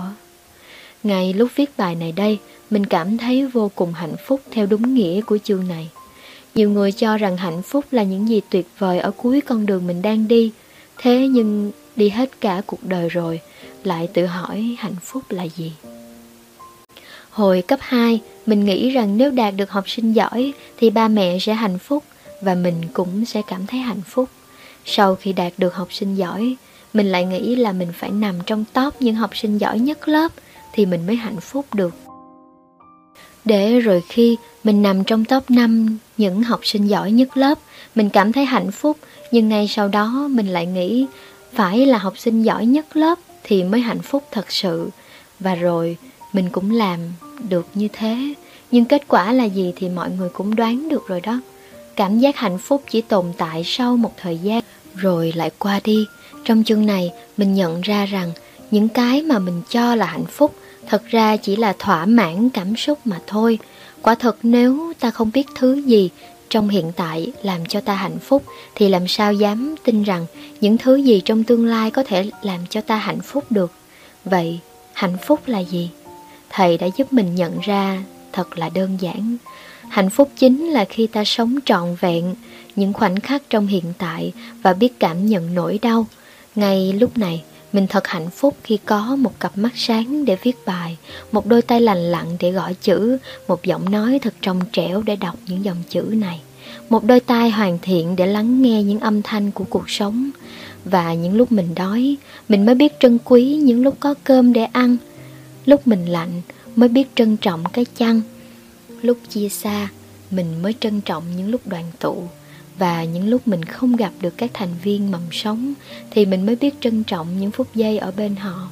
Ngay 1.03 1.33
lúc 1.33 1.51
viết 1.55 1.77
bài 1.77 1.95
này 1.95 2.11
đây, 2.11 2.39
Mình 2.69 2.85
cảm 2.85 3.17
thấy 3.17 3.47
vô 3.47 3.71
cùng 3.75 3.93
hạnh 3.93 4.15
phúc 4.27 4.41
Theo 4.51 4.65
đúng 4.65 4.93
nghĩa 4.93 5.21
của 5.21 5.37
chương 5.43 5.67
này. 5.67 5.89
Nhiều 6.55 6.69
người 6.69 6.91
cho 6.91 7.17
rằng 7.17 7.37
hạnh 7.37 7.61
phúc 7.61 7.85
là 7.91 8.03
những 8.03 8.29
gì 8.29 8.41
tuyệt 8.49 8.67
vời 8.77 8.99
Ở 8.99 9.11
cuối 9.11 9.41
con 9.41 9.65
đường 9.65 9.87
mình 9.87 10.01
đang 10.01 10.27
đi. 10.27 10.51
Thế 10.97 11.27
nhưng 11.27 11.71
đi 11.95 12.09
hết 12.09 12.41
cả 12.41 12.61
cuộc 12.65 12.83
đời 12.83 13.09
rồi, 13.09 13.39
Lại 13.83 14.09
tự 14.13 14.25
hỏi 14.25 14.75
hạnh 14.79 14.95
phúc 15.03 15.23
là 15.29 15.43
gì? 15.43 15.73
Hồi 17.29 17.63
cấp 17.67 17.79
2 17.81 18.21
mình 18.45 18.65
nghĩ 18.65 18.89
rằng 18.89 19.17
nếu 19.17 19.31
đạt 19.31 19.53
được 19.55 19.69
học 19.69 19.89
sinh 19.89 20.13
giỏi 20.13 20.53
Thì 20.77 20.89
ba 20.89 21.07
mẹ 21.07 21.39
sẽ 21.39 21.53
hạnh 21.53 21.77
phúc 21.77 22.03
và 22.41 22.55
mình 22.55 22.75
cũng 22.93 23.25
sẽ 23.25 23.41
cảm 23.47 23.67
thấy 23.67 23.79
hạnh 23.79 24.01
phúc. 24.07 24.29
Sau 24.85 25.15
khi 25.15 25.33
đạt 25.33 25.53
được 25.57 25.75
học 25.75 25.93
sinh 25.93 26.15
giỏi, 26.15 26.55
mình 26.93 27.11
lại 27.11 27.25
nghĩ 27.25 27.55
là 27.55 27.71
mình 27.71 27.89
phải 27.93 28.11
nằm 28.11 28.35
trong 28.45 28.65
top 28.73 29.01
những 29.01 29.15
học 29.15 29.37
sinh 29.37 29.57
giỏi 29.57 29.79
nhất 29.79 30.07
lớp 30.07 30.31
thì 30.73 30.85
mình 30.85 31.07
mới 31.07 31.15
hạnh 31.15 31.39
phúc 31.39 31.65
được. 31.73 31.93
Để 33.45 33.79
rồi 33.79 34.01
khi 34.09 34.37
mình 34.63 34.81
nằm 34.81 35.03
trong 35.03 35.25
top 35.25 35.51
5 35.51 35.97
những 36.17 36.43
học 36.43 36.59
sinh 36.63 36.87
giỏi 36.87 37.11
nhất 37.11 37.37
lớp, 37.37 37.59
mình 37.95 38.09
cảm 38.09 38.31
thấy 38.31 38.45
hạnh 38.45 38.71
phúc, 38.71 38.97
nhưng 39.31 39.49
ngay 39.49 39.67
sau 39.67 39.87
đó 39.87 40.27
mình 40.31 40.47
lại 40.47 40.65
nghĩ 40.65 41.05
phải 41.53 41.85
là 41.85 41.97
học 41.97 42.17
sinh 42.17 42.43
giỏi 42.43 42.65
nhất 42.65 42.95
lớp 42.95 43.19
thì 43.43 43.63
mới 43.63 43.81
hạnh 43.81 44.01
phúc 44.01 44.23
thật 44.31 44.51
sự. 44.51 44.89
Và 45.39 45.55
rồi 45.55 45.97
mình 46.35 46.49
cũng 46.49 46.71
làm 46.71 46.99
được 47.49 47.67
như 47.73 47.87
thế, 47.93 48.33
nhưng 48.71 48.85
kết 48.85 49.07
quả 49.07 49.33
là 49.33 49.43
gì 49.43 49.73
thì 49.75 49.89
mọi 49.89 50.09
người 50.09 50.29
cũng 50.29 50.55
đoán 50.55 50.89
được 50.89 51.07
rồi 51.07 51.21
đó. 51.21 51.41
Cảm 51.95 52.19
giác 52.19 52.37
hạnh 52.37 52.57
phúc 52.57 52.83
chỉ 52.89 53.01
tồn 53.01 53.25
tại 53.37 53.63
sau 53.65 53.97
một 53.97 54.13
thời 54.17 54.37
gian 54.37 54.61
rồi 54.95 55.33
lại 55.35 55.51
qua 55.59 55.79
đi. 55.83 56.05
Trong 56.43 56.63
chương 56.63 56.85
này, 56.85 57.11
mình 57.37 57.53
nhận 57.53 57.81
ra 57.81 58.05
rằng 58.05 58.31
những 58.71 58.87
cái 58.87 59.21
mà 59.21 59.39
mình 59.39 59.61
cho 59.69 59.95
là 59.95 60.05
hạnh 60.05 60.25
phúc 60.25 60.55
thật 60.87 61.03
ra 61.07 61.37
chỉ 61.37 61.55
là 61.55 61.73
thỏa 61.79 62.05
mãn 62.05 62.49
cảm 62.49 62.75
xúc 62.75 62.99
mà 63.05 63.19
thôi. 63.27 63.59
Quả 64.01 64.15
thật 64.15 64.37
nếu 64.43 64.93
ta 64.99 65.11
không 65.11 65.31
biết 65.33 65.47
thứ 65.55 65.73
gì 65.73 66.09
trong 66.49 66.69
hiện 66.69 66.91
tại 66.95 67.31
làm 67.43 67.65
cho 67.65 67.81
ta 67.81 67.95
hạnh 67.95 68.19
phúc 68.19 68.43
thì 68.75 68.89
làm 68.89 69.07
sao 69.07 69.33
dám 69.33 69.75
tin 69.83 70.03
rằng 70.03 70.25
những 70.61 70.77
thứ 70.77 70.95
gì 70.95 71.21
trong 71.25 71.43
tương 71.43 71.65
lai 71.65 71.91
có 71.91 72.03
thể 72.03 72.29
làm 72.41 72.59
cho 72.69 72.81
ta 72.81 72.95
hạnh 72.95 73.21
phúc 73.21 73.43
được. 73.49 73.71
Vậy, 74.25 74.59
hạnh 74.93 75.17
phúc 75.25 75.39
là 75.45 75.59
gì? 75.59 75.89
Thầy 76.55 76.77
đã 76.77 76.87
giúp 76.97 77.13
mình 77.13 77.35
nhận 77.35 77.59
ra, 77.59 78.03
thật 78.31 78.57
là 78.57 78.69
đơn 78.69 78.97
giản. 78.99 79.37
Hạnh 79.89 80.09
phúc 80.09 80.29
chính 80.35 80.65
là 80.65 80.85
khi 80.85 81.07
ta 81.07 81.23
sống 81.23 81.59
trọn 81.65 81.95
vẹn 81.99 82.35
những 82.75 82.93
khoảnh 82.93 83.19
khắc 83.19 83.43
trong 83.49 83.67
hiện 83.67 83.83
tại 83.97 84.33
và 84.63 84.73
biết 84.73 84.99
cảm 84.99 85.25
nhận 85.25 85.55
nỗi 85.55 85.79
đau. 85.81 86.05
Ngay 86.55 86.93
lúc 86.93 87.17
này, 87.17 87.43
mình 87.73 87.87
thật 87.87 88.07
hạnh 88.07 88.29
phúc 88.29 88.55
khi 88.63 88.77
có 88.85 89.15
một 89.15 89.39
cặp 89.39 89.57
mắt 89.57 89.71
sáng 89.75 90.25
để 90.25 90.37
viết 90.43 90.55
bài, 90.65 90.97
một 91.31 91.45
đôi 91.45 91.61
tay 91.61 91.81
lành 91.81 92.11
lặn 92.11 92.25
để 92.39 92.51
gõ 92.51 92.71
chữ, 92.81 93.17
một 93.47 93.63
giọng 93.63 93.91
nói 93.91 94.19
thật 94.21 94.33
trong 94.41 94.61
trẻo 94.71 95.01
để 95.05 95.15
đọc 95.15 95.35
những 95.47 95.65
dòng 95.65 95.83
chữ 95.89 96.01
này, 96.01 96.41
một 96.89 97.03
đôi 97.03 97.19
tai 97.19 97.49
hoàn 97.49 97.79
thiện 97.81 98.15
để 98.15 98.27
lắng 98.27 98.61
nghe 98.61 98.83
những 98.83 98.99
âm 98.99 99.21
thanh 99.21 99.51
của 99.51 99.65
cuộc 99.69 99.89
sống. 99.89 100.29
Và 100.85 101.13
những 101.13 101.35
lúc 101.37 101.51
mình 101.51 101.75
đói, 101.75 102.15
mình 102.49 102.65
mới 102.65 102.75
biết 102.75 102.93
trân 102.99 103.17
quý 103.25 103.55
những 103.55 103.83
lúc 103.83 103.95
có 103.99 104.13
cơm 104.23 104.53
để 104.53 104.63
ăn 104.63 104.97
lúc 105.65 105.87
mình 105.87 106.05
lạnh 106.05 106.41
mới 106.75 106.89
biết 106.89 107.07
trân 107.15 107.37
trọng 107.37 107.63
cái 107.73 107.85
chăn 107.97 108.21
lúc 109.01 109.17
chia 109.29 109.49
xa, 109.49 109.89
mình 110.31 110.61
mới 110.61 110.75
trân 110.79 111.01
trọng 111.01 111.23
những 111.37 111.49
lúc 111.49 111.61
đoàn 111.67 111.91
tụ. 111.99 112.23
Và 112.77 113.03
những 113.03 113.27
lúc 113.27 113.47
mình 113.47 113.65
không 113.65 113.95
gặp 113.95 114.11
được 114.21 114.37
các 114.37 114.51
thành 114.53 114.75
viên 114.83 115.11
mầm 115.11 115.21
sống, 115.31 115.73
thì 116.11 116.25
mình 116.25 116.45
mới 116.45 116.55
biết 116.55 116.75
trân 116.81 117.03
trọng 117.03 117.39
những 117.39 117.51
phút 117.51 117.67
giây 117.75 117.97
ở 117.97 118.11
bên 118.11 118.35
họ. 118.35 118.69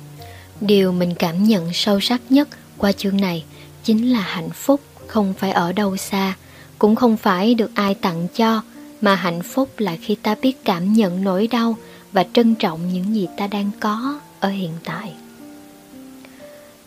Điều 0.62 0.91
mình 0.91 1.15
cảm 1.15 1.43
nhận 1.43 1.73
sâu 1.73 2.00
sắc 2.00 2.21
nhất 2.29 2.47
qua 2.77 2.91
chương 2.91 3.21
này 3.21 3.43
chính 3.83 4.12
là 4.12 4.19
hạnh 4.21 4.50
phúc 4.50 4.81
không 5.07 5.33
phải 5.33 5.51
ở 5.51 5.73
đâu 5.73 5.97
xa, 5.97 6.33
cũng 6.79 6.95
không 6.95 7.17
phải 7.17 7.55
được 7.55 7.71
ai 7.73 7.95
tặng 7.95 8.27
cho, 8.35 8.62
mà 9.01 9.15
hạnh 9.15 9.41
phúc 9.41 9.69
là 9.77 9.97
khi 10.01 10.15
ta 10.15 10.35
biết 10.41 10.63
cảm 10.65 10.93
nhận 10.93 11.23
nỗi 11.23 11.47
đau 11.47 11.75
và 12.12 12.25
trân 12.33 12.55
trọng 12.55 12.93
những 12.93 13.15
gì 13.15 13.27
ta 13.38 13.47
đang 13.47 13.71
có 13.79 14.19
ở 14.39 14.50
hiện 14.50 14.71
tại 14.83 15.13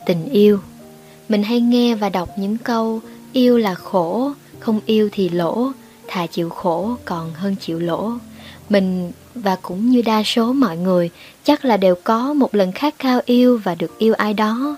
tình 0.06 0.28
yêu 0.28 0.58
mình 1.28 1.42
hay 1.42 1.60
nghe 1.60 1.94
và 1.94 2.08
đọc 2.08 2.28
những 2.38 2.58
câu 2.58 3.00
Yêu 3.36 3.58
là 3.58 3.74
khổ, 3.74 4.32
không 4.58 4.80
yêu 4.86 5.08
thì 5.12 5.28
lỗ, 5.28 5.72
thà 6.06 6.26
chịu 6.26 6.50
khổ 6.50 6.96
còn 7.04 7.32
hơn 7.34 7.56
chịu 7.60 7.78
lỗ. 7.78 8.12
Mình 8.68 9.12
và 9.34 9.56
cũng 9.62 9.90
như 9.90 10.02
đa 10.02 10.22
số 10.22 10.52
mọi 10.52 10.76
người 10.76 11.10
chắc 11.44 11.64
là 11.64 11.76
đều 11.76 11.94
có 12.04 12.32
một 12.32 12.54
lần 12.54 12.72
khát 12.72 12.98
khao 12.98 13.20
yêu 13.24 13.60
và 13.64 13.74
được 13.74 13.98
yêu 13.98 14.14
ai 14.14 14.34
đó. 14.34 14.76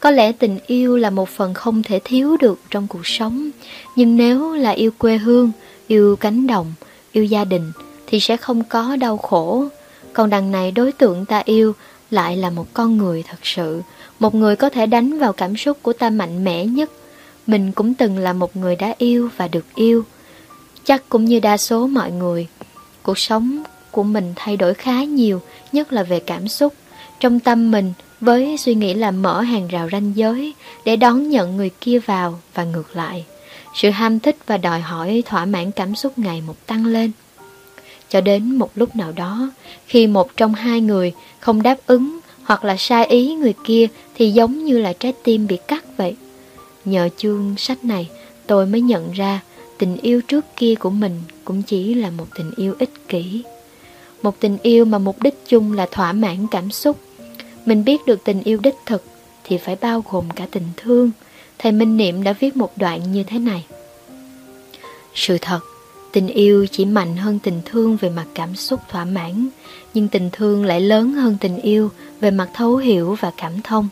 Có 0.00 0.10
lẽ 0.10 0.32
tình 0.32 0.58
yêu 0.66 0.96
là 0.96 1.10
một 1.10 1.28
phần 1.28 1.54
không 1.54 1.82
thể 1.82 2.00
thiếu 2.04 2.36
được 2.36 2.60
trong 2.70 2.86
cuộc 2.86 3.06
sống, 3.06 3.50
nhưng 3.96 4.16
nếu 4.16 4.54
là 4.54 4.70
yêu 4.70 4.90
quê 4.98 5.16
hương, 5.16 5.50
yêu 5.86 6.16
cánh 6.16 6.46
đồng, 6.46 6.72
yêu 7.12 7.24
gia 7.24 7.44
đình 7.44 7.72
thì 8.06 8.20
sẽ 8.20 8.36
không 8.36 8.64
có 8.64 8.96
đau 8.96 9.16
khổ. 9.16 9.64
Còn 10.12 10.30
đằng 10.30 10.50
này 10.50 10.70
đối 10.70 10.92
tượng 10.92 11.24
ta 11.24 11.42
yêu 11.44 11.74
lại 12.10 12.36
là 12.36 12.50
một 12.50 12.66
con 12.74 12.98
người 12.98 13.22
thật 13.28 13.38
sự, 13.42 13.82
một 14.18 14.34
người 14.34 14.56
có 14.56 14.70
thể 14.70 14.86
đánh 14.86 15.18
vào 15.18 15.32
cảm 15.32 15.56
xúc 15.56 15.78
của 15.82 15.92
ta 15.92 16.10
mạnh 16.10 16.44
mẽ 16.44 16.66
nhất 16.66 16.90
mình 17.48 17.72
cũng 17.72 17.94
từng 17.94 18.18
là 18.18 18.32
một 18.32 18.56
người 18.56 18.76
đã 18.76 18.94
yêu 18.98 19.30
và 19.36 19.48
được 19.48 19.64
yêu. 19.74 20.04
Chắc 20.84 21.08
cũng 21.08 21.24
như 21.24 21.40
đa 21.40 21.56
số 21.56 21.86
mọi 21.86 22.10
người, 22.10 22.46
cuộc 23.02 23.18
sống 23.18 23.62
của 23.90 24.02
mình 24.02 24.32
thay 24.36 24.56
đổi 24.56 24.74
khá 24.74 25.04
nhiều, 25.04 25.42
nhất 25.72 25.92
là 25.92 26.02
về 26.02 26.20
cảm 26.20 26.48
xúc. 26.48 26.74
Trong 27.20 27.40
tâm 27.40 27.70
mình, 27.70 27.92
với 28.20 28.56
suy 28.56 28.74
nghĩ 28.74 28.94
là 28.94 29.10
mở 29.10 29.40
hàng 29.40 29.68
rào 29.68 29.88
ranh 29.92 30.12
giới 30.16 30.54
để 30.84 30.96
đón 30.96 31.28
nhận 31.28 31.56
người 31.56 31.70
kia 31.80 31.98
vào 31.98 32.40
và 32.54 32.64
ngược 32.64 32.96
lại. 32.96 33.24
Sự 33.74 33.90
ham 33.90 34.20
thích 34.20 34.36
và 34.46 34.56
đòi 34.56 34.80
hỏi 34.80 35.22
thỏa 35.26 35.44
mãn 35.44 35.70
cảm 35.70 35.94
xúc 35.94 36.18
ngày 36.18 36.42
một 36.46 36.66
tăng 36.66 36.86
lên 36.86 37.10
cho 38.08 38.20
đến 38.20 38.56
một 38.56 38.70
lúc 38.74 38.96
nào 38.96 39.12
đó, 39.12 39.50
khi 39.86 40.06
một 40.06 40.36
trong 40.36 40.54
hai 40.54 40.80
người 40.80 41.12
không 41.40 41.62
đáp 41.62 41.76
ứng 41.86 42.18
hoặc 42.42 42.64
là 42.64 42.76
sai 42.76 43.06
ý 43.06 43.34
người 43.34 43.54
kia 43.64 43.86
thì 44.14 44.30
giống 44.30 44.64
như 44.64 44.78
là 44.78 44.92
trái 44.92 45.12
tim 45.24 45.46
bị 45.46 45.58
cắt 45.68 45.84
vậy. 45.96 46.16
Nhờ 46.84 47.08
chương 47.16 47.54
sách 47.58 47.84
này, 47.84 48.08
tôi 48.46 48.66
mới 48.66 48.80
nhận 48.80 49.12
ra 49.12 49.40
tình 49.78 49.96
yêu 49.96 50.20
trước 50.28 50.44
kia 50.56 50.74
của 50.74 50.90
mình 50.90 51.22
cũng 51.44 51.62
chỉ 51.62 51.94
là 51.94 52.10
một 52.10 52.26
tình 52.36 52.50
yêu 52.56 52.74
ích 52.78 53.08
kỷ. 53.08 53.42
Một 54.22 54.40
tình 54.40 54.58
yêu 54.62 54.84
mà 54.84 54.98
mục 54.98 55.22
đích 55.22 55.34
chung 55.48 55.72
là 55.72 55.88
thỏa 55.90 56.12
mãn 56.12 56.46
cảm 56.50 56.70
xúc. 56.70 56.98
Mình 57.66 57.84
biết 57.84 58.06
được 58.06 58.24
tình 58.24 58.42
yêu 58.42 58.58
đích 58.62 58.74
thực 58.86 59.04
thì 59.44 59.58
phải 59.58 59.76
bao 59.80 60.04
gồm 60.10 60.30
cả 60.30 60.46
tình 60.50 60.66
thương. 60.76 61.10
Thầy 61.58 61.72
Minh 61.72 61.96
Niệm 61.96 62.22
đã 62.22 62.32
viết 62.32 62.56
một 62.56 62.72
đoạn 62.76 63.12
như 63.12 63.22
thế 63.22 63.38
này. 63.38 63.66
Sự 65.14 65.38
thật, 65.40 65.60
tình 66.12 66.26
yêu 66.26 66.66
chỉ 66.66 66.84
mạnh 66.84 67.16
hơn 67.16 67.38
tình 67.38 67.60
thương 67.64 67.96
về 67.96 68.10
mặt 68.10 68.26
cảm 68.34 68.56
xúc 68.56 68.80
thỏa 68.88 69.04
mãn, 69.04 69.48
nhưng 69.94 70.08
tình 70.08 70.30
thương 70.32 70.64
lại 70.64 70.80
lớn 70.80 71.12
hơn 71.12 71.36
tình 71.40 71.56
yêu 71.56 71.90
về 72.20 72.30
mặt 72.30 72.48
thấu 72.54 72.76
hiểu 72.76 73.16
và 73.20 73.32
cảm 73.36 73.62
thông. 73.62 73.88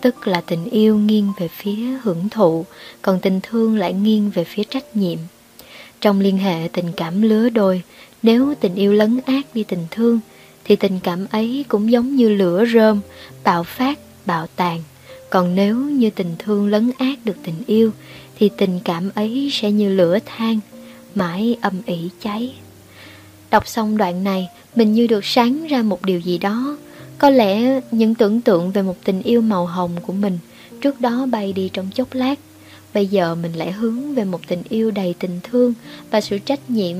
Tức 0.00 0.26
là 0.26 0.40
tình 0.40 0.64
yêu 0.64 0.98
nghiêng 0.98 1.32
về 1.38 1.48
phía 1.48 1.98
hưởng 2.02 2.28
thụ, 2.28 2.64
còn 3.02 3.20
tình 3.20 3.40
thương 3.42 3.76
lại 3.76 3.92
nghiêng 3.92 4.30
về 4.30 4.44
phía 4.44 4.62
trách 4.64 4.96
nhiệm. 4.96 5.18
Trong 6.00 6.20
liên 6.20 6.38
hệ 6.38 6.68
tình 6.72 6.92
cảm 6.96 7.22
lứa 7.22 7.48
đôi, 7.48 7.82
nếu 8.22 8.54
tình 8.60 8.74
yêu 8.74 8.92
lấn 8.92 9.20
át 9.26 9.46
đi 9.54 9.64
tình 9.64 9.86
thương, 9.90 10.20
thì 10.64 10.76
tình 10.76 11.00
cảm 11.02 11.26
ấy 11.30 11.64
cũng 11.68 11.90
giống 11.90 12.16
như 12.16 12.28
lửa 12.28 12.64
rơm, 12.74 13.00
bạo 13.44 13.62
phát, 13.62 13.98
bạo 14.26 14.46
tàn. 14.56 14.82
Còn 15.30 15.54
nếu 15.54 15.76
như 15.76 16.10
tình 16.10 16.34
thương 16.38 16.68
lấn 16.68 16.90
át 16.98 17.18
được 17.24 17.36
tình 17.44 17.62
yêu, 17.66 17.90
thì 18.38 18.50
tình 18.56 18.80
cảm 18.84 19.10
ấy 19.14 19.50
sẽ 19.52 19.70
như 19.70 19.88
lửa 19.88 20.18
than, 20.26 20.60
mãi 21.14 21.56
âm 21.60 21.74
ỉ 21.86 22.08
cháy. 22.20 22.54
Đọc 23.50 23.68
xong 23.68 23.96
đoạn 23.96 24.24
này, 24.24 24.48
mình 24.76 24.92
như 24.92 25.06
được 25.06 25.24
sáng 25.24 25.66
ra 25.66 25.82
một 25.82 26.04
điều 26.04 26.20
gì 26.20 26.38
đó. 26.38 26.76
Có 27.18 27.30
lẽ 27.30 27.80
những 27.90 28.14
tưởng 28.14 28.40
tượng 28.40 28.70
về 28.70 28.82
một 28.82 28.96
tình 29.04 29.22
yêu 29.22 29.40
màu 29.40 29.66
hồng 29.66 29.90
của 30.06 30.12
mình 30.12 30.38
trước 30.80 31.00
đó 31.00 31.26
bay 31.26 31.52
đi 31.52 31.70
trong 31.72 31.90
chốc 31.94 32.08
lát. 32.14 32.38
Bây 32.94 33.06
giờ 33.06 33.34
mình 33.34 33.52
lại 33.52 33.72
hướng 33.72 34.14
về 34.14 34.24
một 34.24 34.40
tình 34.48 34.62
yêu 34.68 34.90
đầy 34.90 35.14
tình 35.18 35.40
thương 35.42 35.74
và 36.10 36.20
sự 36.20 36.38
trách 36.38 36.70
nhiệm. 36.70 36.96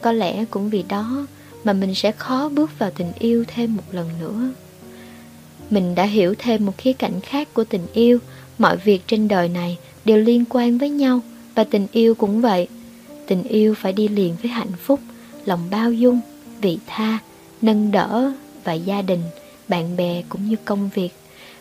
Có 0.00 0.12
lẽ 0.12 0.44
cũng 0.44 0.70
vì 0.70 0.84
đó 0.88 1.26
mà 1.64 1.72
mình 1.72 1.94
sẽ 1.94 2.12
khó 2.12 2.48
bước 2.48 2.78
vào 2.78 2.90
tình 2.90 3.12
yêu 3.18 3.44
thêm 3.54 3.76
một 3.76 3.82
lần 3.92 4.08
nữa. 4.20 4.50
Mình 5.70 5.94
đã 5.94 6.04
hiểu 6.04 6.34
thêm 6.38 6.66
một 6.66 6.72
khía 6.78 6.92
cạnh 6.92 7.20
khác 7.20 7.54
của 7.54 7.64
tình 7.64 7.86
yêu, 7.92 8.18
mọi 8.58 8.76
việc 8.76 9.02
trên 9.06 9.28
đời 9.28 9.48
này 9.48 9.78
đều 10.04 10.16
liên 10.16 10.44
quan 10.50 10.78
với 10.78 10.90
nhau 10.90 11.20
và 11.54 11.64
tình 11.64 11.86
yêu 11.92 12.14
cũng 12.14 12.40
vậy. 12.40 12.68
Tình 13.32 13.42
yêu 13.42 13.74
phải 13.74 13.92
đi 13.92 14.08
liền 14.08 14.36
với 14.42 14.50
hạnh 14.50 14.72
phúc, 14.82 15.00
lòng 15.44 15.60
bao 15.70 15.92
dung, 15.92 16.20
vị 16.60 16.78
tha, 16.86 17.18
nâng 17.62 17.90
đỡ 17.90 18.32
và 18.64 18.72
gia 18.72 19.02
đình, 19.02 19.20
bạn 19.68 19.96
bè 19.96 20.22
cũng 20.28 20.48
như 20.48 20.56
công 20.64 20.90
việc. 20.94 21.08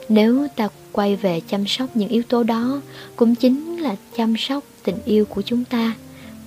Nếu 0.09 0.47
ta 0.55 0.67
quay 0.91 1.15
về 1.15 1.41
chăm 1.47 1.67
sóc 1.67 1.95
những 1.95 2.09
yếu 2.09 2.23
tố 2.23 2.43
đó, 2.43 2.81
cũng 3.15 3.35
chính 3.35 3.77
là 3.77 3.95
chăm 4.17 4.37
sóc 4.37 4.63
tình 4.83 4.95
yêu 5.05 5.25
của 5.25 5.41
chúng 5.41 5.65
ta. 5.65 5.93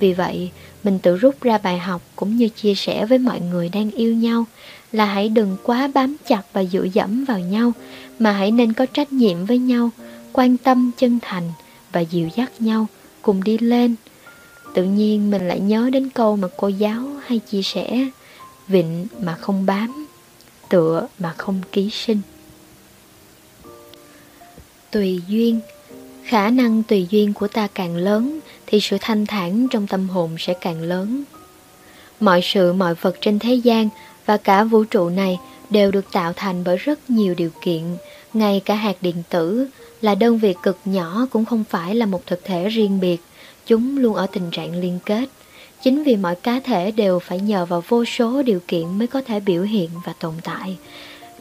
Vì 0.00 0.12
vậy, 0.12 0.50
mình 0.84 0.98
tự 0.98 1.16
rút 1.16 1.42
ra 1.42 1.58
bài 1.58 1.78
học 1.78 2.02
cũng 2.16 2.36
như 2.36 2.48
chia 2.48 2.74
sẻ 2.74 3.06
với 3.06 3.18
mọi 3.18 3.40
người 3.40 3.68
đang 3.68 3.90
yêu 3.90 4.14
nhau 4.14 4.44
là 4.92 5.04
hãy 5.04 5.28
đừng 5.28 5.56
quá 5.62 5.90
bám 5.94 6.16
chặt 6.28 6.42
và 6.52 6.64
dựa 6.64 6.86
dẫm 6.94 7.24
vào 7.24 7.38
nhau, 7.38 7.72
mà 8.18 8.32
hãy 8.32 8.50
nên 8.50 8.72
có 8.72 8.86
trách 8.86 9.12
nhiệm 9.12 9.44
với 9.44 9.58
nhau, 9.58 9.90
quan 10.32 10.56
tâm 10.56 10.90
chân 10.98 11.18
thành 11.22 11.50
và 11.92 12.00
dìu 12.00 12.28
dắt 12.36 12.52
nhau 12.58 12.86
cùng 13.22 13.44
đi 13.44 13.58
lên. 13.58 13.94
Tự 14.74 14.84
nhiên 14.84 15.30
mình 15.30 15.48
lại 15.48 15.60
nhớ 15.60 15.90
đến 15.92 16.10
câu 16.10 16.36
mà 16.36 16.48
cô 16.56 16.68
giáo 16.68 17.02
hay 17.26 17.38
chia 17.38 17.62
sẻ, 17.62 18.08
vịnh 18.68 19.06
mà 19.20 19.34
không 19.34 19.66
bám, 19.66 20.06
tựa 20.68 21.08
mà 21.18 21.34
không 21.38 21.60
ký 21.72 21.90
sinh. 21.90 22.20
Tùy 24.90 25.20
duyên 25.28 25.60
Khả 26.24 26.50
năng 26.50 26.82
tùy 26.82 27.06
duyên 27.10 27.32
của 27.32 27.48
ta 27.48 27.68
càng 27.74 27.96
lớn 27.96 28.40
thì 28.66 28.80
sự 28.80 28.96
thanh 29.00 29.26
thản 29.26 29.68
trong 29.70 29.86
tâm 29.86 30.08
hồn 30.08 30.36
sẽ 30.38 30.54
càng 30.60 30.82
lớn. 30.82 31.24
Mọi 32.20 32.40
sự 32.42 32.72
mọi 32.72 32.94
vật 32.94 33.16
trên 33.20 33.38
thế 33.38 33.54
gian 33.54 33.88
và 34.26 34.36
cả 34.36 34.64
vũ 34.64 34.84
trụ 34.84 35.08
này 35.08 35.38
đều 35.70 35.90
được 35.90 36.12
tạo 36.12 36.32
thành 36.36 36.64
bởi 36.64 36.76
rất 36.76 37.10
nhiều 37.10 37.34
điều 37.34 37.50
kiện, 37.62 37.82
ngay 38.34 38.62
cả 38.64 38.74
hạt 38.74 38.96
điện 39.00 39.22
tử 39.30 39.66
là 40.00 40.14
đơn 40.14 40.38
vị 40.38 40.54
cực 40.62 40.78
nhỏ 40.84 41.26
cũng 41.30 41.44
không 41.44 41.64
phải 41.70 41.94
là 41.94 42.06
một 42.06 42.26
thực 42.26 42.44
thể 42.44 42.68
riêng 42.68 43.00
biệt, 43.00 43.20
chúng 43.66 43.98
luôn 43.98 44.14
ở 44.14 44.26
tình 44.26 44.50
trạng 44.50 44.80
liên 44.80 44.98
kết. 45.06 45.28
Chính 45.82 46.02
vì 46.02 46.16
mọi 46.16 46.34
cá 46.34 46.60
thể 46.60 46.90
đều 46.90 47.18
phải 47.18 47.40
nhờ 47.40 47.66
vào 47.66 47.84
vô 47.88 48.04
số 48.04 48.42
điều 48.42 48.60
kiện 48.68 48.98
mới 48.98 49.06
có 49.06 49.22
thể 49.22 49.40
biểu 49.40 49.62
hiện 49.62 49.90
và 50.04 50.12
tồn 50.12 50.34
tại, 50.44 50.76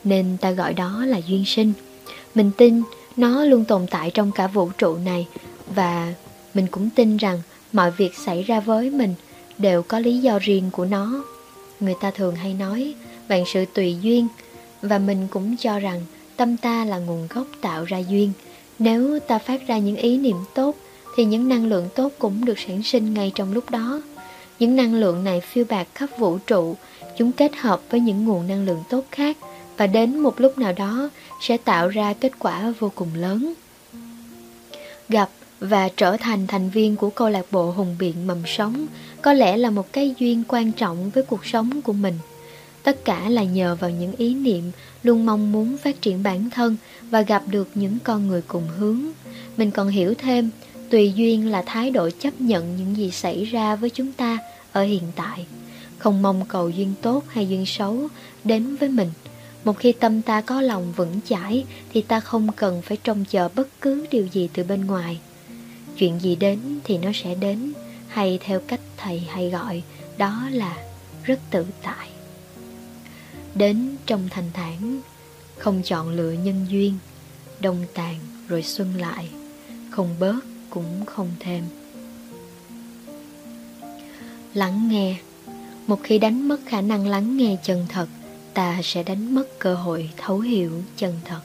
nên 0.04 0.38
ta 0.42 0.52
gọi 0.52 0.74
đó 0.74 1.06
là 1.06 1.20
duyên 1.28 1.46
sinh. 1.46 1.74
Mình 2.36 2.52
tin 2.58 2.82
nó 3.18 3.46
luôn 3.46 3.66
tồn 3.66 3.88
tại 3.90 4.12
trong 4.12 4.32
cả 4.32 4.48
vũ 4.48 4.70
trụ 4.78 4.98
này 4.98 5.28
và 5.76 6.14
mình 6.54 6.68
cũng 6.72 6.90
tin 6.96 7.18
rằng 7.18 7.42
mọi 7.74 7.92
việc 7.92 8.16
xảy 8.26 8.44
ra 8.44 8.60
với 8.60 8.90
mình 8.90 9.14
đều 9.58 9.84
có 9.84 10.00
lý 10.00 10.18
do 10.18 10.40
riêng 10.40 10.70
của 10.72 10.86
nó. 10.86 11.24
Người 11.80 11.96
ta 12.02 12.12
thường 12.12 12.36
hay 12.36 12.54
nói 12.54 12.94
vạn 13.28 13.44
sự 13.54 13.66
tùy 13.74 13.98
duyên 14.02 14.28
và 14.82 14.98
mình 14.98 15.28
cũng 15.32 15.58
cho 15.58 15.80
rằng 15.80 16.02
tâm 16.38 16.58
ta 16.58 16.86
là 16.86 16.98
nguồn 16.98 17.28
gốc 17.30 17.48
tạo 17.62 17.84
ra 17.84 17.98
duyên. 17.98 18.32
Nếu 18.80 19.20
ta 19.20 19.40
phát 19.40 19.68
ra 19.68 19.78
những 19.78 19.96
ý 19.96 20.18
niệm 20.18 20.38
tốt 20.54 20.76
thì 21.16 21.26
những 21.26 21.50
năng 21.50 21.66
lượng 21.66 21.90
tốt 21.96 22.12
cũng 22.20 22.46
được 22.46 22.60
sản 22.60 22.84
sinh 22.84 23.14
ngay 23.14 23.32
trong 23.36 23.54
lúc 23.54 23.70
đó. 23.70 24.02
Những 24.60 24.76
năng 24.76 24.96
lượng 24.96 25.24
này 25.24 25.42
phiêu 25.42 25.66
bạc 25.70 25.88
khắp 25.96 26.10
vũ 26.18 26.38
trụ, 26.38 26.76
chúng 27.18 27.32
kết 27.32 27.56
hợp 27.56 27.82
với 27.90 28.00
những 28.00 28.26
nguồn 28.26 28.48
năng 28.48 28.66
lượng 28.66 28.84
tốt 28.90 29.04
khác 29.12 29.38
và 29.78 29.88
đến 29.88 30.20
một 30.20 30.42
lúc 30.42 30.58
nào 30.58 30.74
đó 30.78 31.10
sẽ 31.42 31.58
tạo 31.58 31.88
ra 31.88 32.14
kết 32.14 32.32
quả 32.40 32.74
vô 32.80 32.92
cùng 32.96 33.10
lớn. 33.16 33.54
Gặp 35.10 35.30
và 35.60 35.90
trở 35.98 36.18
thành 36.18 36.48
thành 36.48 36.70
viên 36.70 36.96
của 36.96 37.10
câu 37.10 37.30
lạc 37.30 37.46
bộ 37.52 37.72
Hùng 37.72 37.96
Biện 38.00 38.28
Mầm 38.28 38.38
Sống 38.46 38.88
có 39.22 39.34
lẽ 39.34 39.58
là 39.58 39.70
một 39.70 39.94
cái 39.94 40.16
duyên 40.20 40.44
quan 40.48 40.72
trọng 40.72 41.10
với 41.10 41.24
cuộc 41.24 41.46
sống 41.46 41.82
của 41.82 41.94
mình. 41.94 42.14
Tất 42.84 43.06
cả 43.06 43.30
là 43.30 43.44
nhờ 43.44 43.78
vào 43.80 43.90
những 43.90 44.16
ý 44.16 44.34
niệm 44.34 44.72
luôn 45.04 45.26
mong 45.26 45.52
muốn 45.52 45.78
phát 45.78 46.02
triển 46.02 46.24
bản 46.24 46.50
thân 46.50 46.76
và 47.10 47.22
gặp 47.22 47.44
được 47.48 47.68
những 47.76 47.98
con 48.04 48.28
người 48.28 48.42
cùng 48.48 48.68
hướng. 48.78 49.02
Mình 49.58 49.72
còn 49.72 49.88
hiểu 49.88 50.14
thêm, 50.18 50.50
tùy 50.90 51.14
duyên 51.16 51.52
là 51.52 51.64
thái 51.66 51.92
độ 51.92 52.10
chấp 52.20 52.42
nhận 52.42 52.76
những 52.78 52.98
gì 52.98 53.12
xảy 53.12 53.46
ra 53.46 53.76
với 53.76 53.90
chúng 53.90 54.12
ta 54.12 54.38
ở 54.72 54.84
hiện 54.84 55.04
tại. 55.16 55.46
Không 55.98 56.22
mong 56.22 56.46
cầu 56.48 56.70
duyên 56.70 56.94
tốt 57.02 57.24
hay 57.28 57.50
duyên 57.50 57.66
xấu 57.66 58.08
đến 58.44 58.76
với 58.76 58.90
mình. 58.90 59.12
Một 59.64 59.78
khi 59.80 59.92
tâm 59.92 60.22
ta 60.22 60.42
có 60.42 60.62
lòng 60.62 60.94
vững 60.96 61.20
chãi 61.30 61.66
thì 61.94 62.02
ta 62.02 62.20
không 62.20 62.48
cần 62.56 62.82
phải 62.82 62.98
trông 63.04 63.26
chờ 63.30 63.50
bất 63.56 63.68
cứ 63.82 64.06
điều 64.12 64.28
gì 64.28 64.50
từ 64.54 64.64
bên 64.64 64.86
ngoài. 64.86 65.20
Chuyện 65.98 66.20
gì 66.20 66.36
đến 66.36 66.60
thì 66.84 66.98
nó 66.98 67.12
sẽ 67.14 67.36
đến, 67.36 67.74
hay 68.08 68.40
theo 68.42 68.62
cách 68.68 68.80
thầy 68.98 69.20
hay 69.20 69.50
gọi, 69.50 69.84
đó 70.18 70.44
là 70.52 70.78
rất 71.24 71.40
tự 71.52 71.66
tại. 71.84 72.10
Đến 73.56 73.96
trong 74.06 74.30
thành 74.30 74.50
thản, 74.54 75.02
không 75.58 75.82
chọn 75.84 76.10
lựa 76.10 76.32
nhân 76.32 76.66
duyên, 76.70 76.94
đông 77.60 77.86
tàn 77.94 78.16
rồi 78.48 78.64
xuân 78.64 78.94
lại, 78.98 79.30
không 79.92 80.16
bớt 80.20 80.40
cũng 80.74 81.06
không 81.06 81.30
thêm. 81.40 81.64
Lắng 84.54 84.90
nghe 84.92 85.16
Một 85.88 86.00
khi 86.04 86.18
đánh 86.18 86.48
mất 86.48 86.58
khả 86.66 86.82
năng 86.82 87.08
lắng 87.08 87.38
nghe 87.38 87.58
chân 87.64 87.86
thật, 87.90 88.08
ta 88.54 88.80
sẽ 88.84 89.04
đánh 89.04 89.36
mất 89.36 89.60
cơ 89.60 89.76
hội 89.76 90.10
thấu 90.18 90.40
hiểu 90.40 90.72
chân 90.98 91.20
thật. 91.26 91.40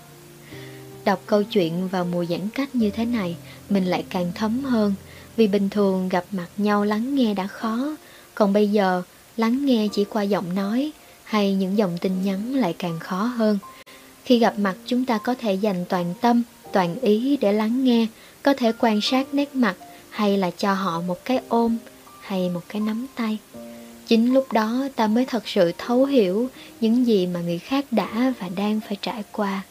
Đọc 1.05 1.23
câu 1.27 1.43
chuyện 1.43 1.89
vào 1.89 2.05
mùa 2.05 2.25
giãn 2.25 2.49
cách 2.55 2.75
như 2.75 2.91
thế 2.91 3.05
này, 3.05 3.37
mình 3.69 3.85
lại 3.85 4.05
càng 4.11 4.33
thấm 4.35 4.65
hơn, 4.65 4.95
vì 5.37 5.47
bình 5.47 5.71
thường 5.71 6.09
gặp 6.09 6.25
mặt 6.31 6.49
nhau 6.57 6.85
lắng 6.85 7.15
nghe 7.15 7.35
đã 7.35 7.47
khó, 7.47 7.97
còn 8.35 8.53
bây 8.53 8.69
giờ 8.69 9.03
lắng 9.37 9.67
nghe 9.67 9.89
chỉ 9.93 10.05
qua 10.05 10.23
giọng 10.23 10.55
nói 10.55 10.93
hay 11.25 11.55
những 11.55 11.79
dòng 11.79 11.99
tin 12.01 12.23
nhắn 12.23 12.55
lại 12.55 12.75
càng 12.79 12.99
khó 12.99 13.25
hơn. 13.25 13.59
Khi 14.25 14.39
gặp 14.39 14.59
mặt 14.59 14.75
chúng 14.87 15.05
ta 15.05 15.19
có 15.19 15.35
thể 15.35 15.55
dành 15.55 15.85
toàn 15.89 16.15
tâm, 16.21 16.43
toàn 16.73 17.01
ý 17.01 17.37
để 17.37 17.53
lắng 17.53 17.85
nghe, 17.85 18.07
có 18.49 18.55
thể 18.55 18.73
quan 18.79 19.01
sát 19.01 19.35
nét 19.35 19.55
mặt 19.55 19.77
hay 20.11 20.39
là 20.39 20.51
cho 20.51 20.75
họ 20.75 21.01
một 21.01 21.25
cái 21.25 21.41
ôm 21.49 21.77
hay 22.21 22.49
một 22.49 22.61
cái 22.69 22.81
nắm 22.81 23.07
tay. 23.15 23.39
Chính 24.07 24.35
lúc 24.35 24.53
đó 24.53 24.89
ta 24.97 25.07
mới 25.07 25.25
thật 25.25 25.49
sự 25.49 25.73
thấu 25.79 26.05
hiểu 26.05 26.49
những 26.81 27.07
gì 27.07 27.27
mà 27.27 27.41
người 27.41 27.59
khác 27.59 27.85
đã 27.91 28.33
và 28.41 28.49
đang 28.57 28.81
phải 28.81 28.97
trải 29.03 29.25
qua. 29.33 29.63